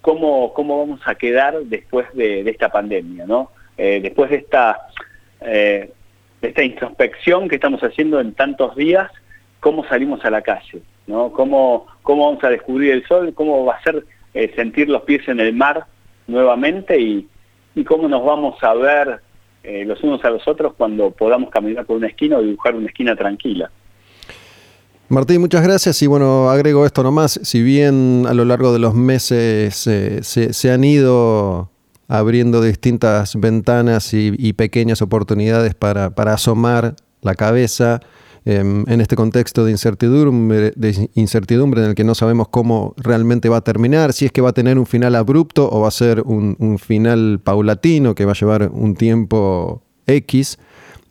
cómo, 0.00 0.52
cómo 0.54 0.78
vamos 0.78 1.00
a 1.04 1.16
quedar 1.16 1.58
después 1.64 2.06
de, 2.14 2.48
esta 2.48 2.70
pandemia, 2.70 3.26
¿no? 3.26 3.50
Eh, 3.76 4.00
después 4.00 4.30
de 4.30 4.36
esta, 4.36 4.88
eh, 5.40 5.90
de 6.40 6.48
esta 6.48 6.62
introspección 6.62 7.48
que 7.48 7.56
estamos 7.56 7.80
haciendo 7.82 8.20
en 8.20 8.32
tantos 8.32 8.76
días, 8.76 9.10
cómo 9.58 9.84
salimos 9.88 10.24
a 10.24 10.30
la 10.30 10.42
calle, 10.42 10.82
¿no? 11.08 11.32
Cómo, 11.32 11.88
cómo 12.02 12.26
vamos 12.26 12.44
a 12.44 12.50
descubrir 12.50 12.92
el 12.92 13.06
sol, 13.06 13.34
cómo 13.34 13.64
va 13.64 13.74
a 13.74 13.82
ser 13.82 14.04
eh, 14.32 14.52
sentir 14.54 14.88
los 14.88 15.02
pies 15.02 15.26
en 15.28 15.40
el 15.40 15.52
mar 15.52 15.86
nuevamente 16.28 17.00
y, 17.00 17.28
cómo 17.84 18.06
nos 18.06 18.24
vamos 18.24 18.62
a 18.62 18.74
ver 18.74 19.20
eh, 19.66 19.84
los 19.84 20.00
unos 20.04 20.24
a 20.24 20.30
los 20.30 20.46
otros 20.46 20.74
cuando 20.74 21.10
podamos 21.10 21.50
caminar 21.50 21.84
por 21.86 21.96
una 21.96 22.06
esquina 22.06 22.38
o 22.38 22.42
dibujar 22.42 22.76
una 22.76 22.86
esquina 22.86 23.16
tranquila. 23.16 23.68
Martín, 25.08 25.40
muchas 25.40 25.64
gracias 25.64 26.00
y 26.02 26.06
bueno, 26.06 26.50
agrego 26.50 26.86
esto 26.86 27.02
nomás, 27.02 27.40
si 27.42 27.62
bien 27.62 28.26
a 28.28 28.34
lo 28.34 28.44
largo 28.44 28.72
de 28.72 28.78
los 28.78 28.94
meses 28.94 29.86
eh, 29.88 30.20
se, 30.22 30.70
han 30.70 30.84
ido 30.84 31.70
abriendo 32.06 32.62
distintas 32.62 33.34
ventanas 33.34 34.14
y, 34.14 34.52
pequeñas 34.52 35.02
oportunidades 35.02 35.74
para, 35.74 36.10
para 36.10 36.34
asomar 36.34 36.94
la 37.22 37.34
cabeza, 37.34 38.00
Em, 38.48 38.84
en 38.86 39.00
este 39.00 39.16
contexto 39.16 39.64
de 39.64 39.72
incertidumbre, 39.72 40.72
de 40.76 41.10
incertidumbre 41.14 41.82
en 41.82 41.88
el 41.88 41.94
que 41.96 42.04
no 42.04 42.14
sabemos 42.14 42.46
cómo 42.46 42.94
realmente 42.96 43.48
va 43.48 43.56
a 43.56 43.60
terminar, 43.62 44.12
si 44.12 44.24
es 44.24 44.30
que 44.30 44.40
va 44.40 44.50
a 44.50 44.52
tener 44.52 44.78
un 44.78 44.86
final 44.86 45.16
abrupto 45.16 45.68
o 45.68 45.80
va 45.80 45.88
a 45.88 45.90
ser 45.90 46.22
un, 46.24 46.78
final 46.78 47.40
paulatino 47.42 48.14
que 48.14 48.24
va 48.24 48.32
a 48.32 48.34
llevar 48.36 48.70
un 48.72 48.94
tiempo 48.94 49.82
X, 50.06 50.60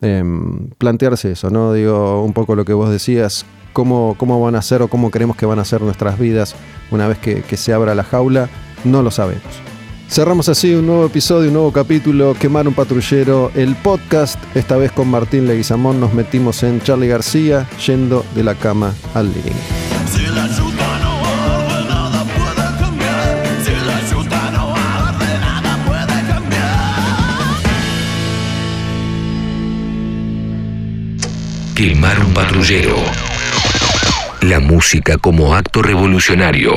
em, 0.00 0.70
plantearse 0.78 1.32
eso, 1.32 1.50
¿no? 1.50 1.74
Digo, 1.74 2.24
un 2.24 2.32
poco 2.32 2.56
lo 2.56 2.64
que 2.64 2.72
vos 2.72 2.88
decías, 2.88 3.44
cómo, 3.74 4.14
cómo 4.16 4.40
van 4.40 4.54
a 4.54 4.62
ser 4.62 4.80
o 4.80 4.88
cómo 4.88 5.10
queremos 5.10 5.36
que 5.36 5.44
van 5.44 5.58
a 5.58 5.66
ser 5.66 5.82
nuestras 5.82 6.18
vidas 6.18 6.56
una 6.90 7.06
vez 7.06 7.18
que 7.18 7.56
se 7.58 7.74
abra 7.74 7.94
la 7.94 8.04
jaula, 8.04 8.48
no 8.84 9.02
lo 9.02 9.10
sabemos. 9.10 9.75
Cerramos 10.08 10.48
así 10.48 10.72
un 10.72 10.86
nuevo 10.86 11.04
episodio, 11.04 11.48
un 11.48 11.54
nuevo 11.54 11.72
capítulo, 11.72 12.34
Quemar 12.38 12.68
un 12.68 12.74
patrullero, 12.74 13.50
el 13.54 13.74
podcast, 13.74 14.38
esta 14.54 14.76
vez 14.76 14.92
con 14.92 15.08
Martín 15.08 15.46
Leguizamón, 15.46 16.00
nos 16.00 16.14
metimos 16.14 16.62
en 16.62 16.80
Charlie 16.80 17.08
García, 17.08 17.68
yendo 17.84 18.24
de 18.34 18.44
la 18.44 18.54
cama 18.54 18.94
al 19.14 19.26
living. 19.26 19.50
Quemar 31.74 32.20
un 32.20 32.32
patrullero. 32.32 32.96
La 34.40 34.60
música 34.60 35.18
como 35.18 35.54
acto 35.54 35.82
revolucionario 35.82 36.74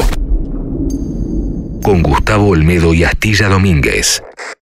con 1.90 2.04
Gustavo 2.04 2.50
Olmedo 2.50 2.94
y 2.94 3.04
Astilla 3.04 3.50
Domínguez. 3.50 4.22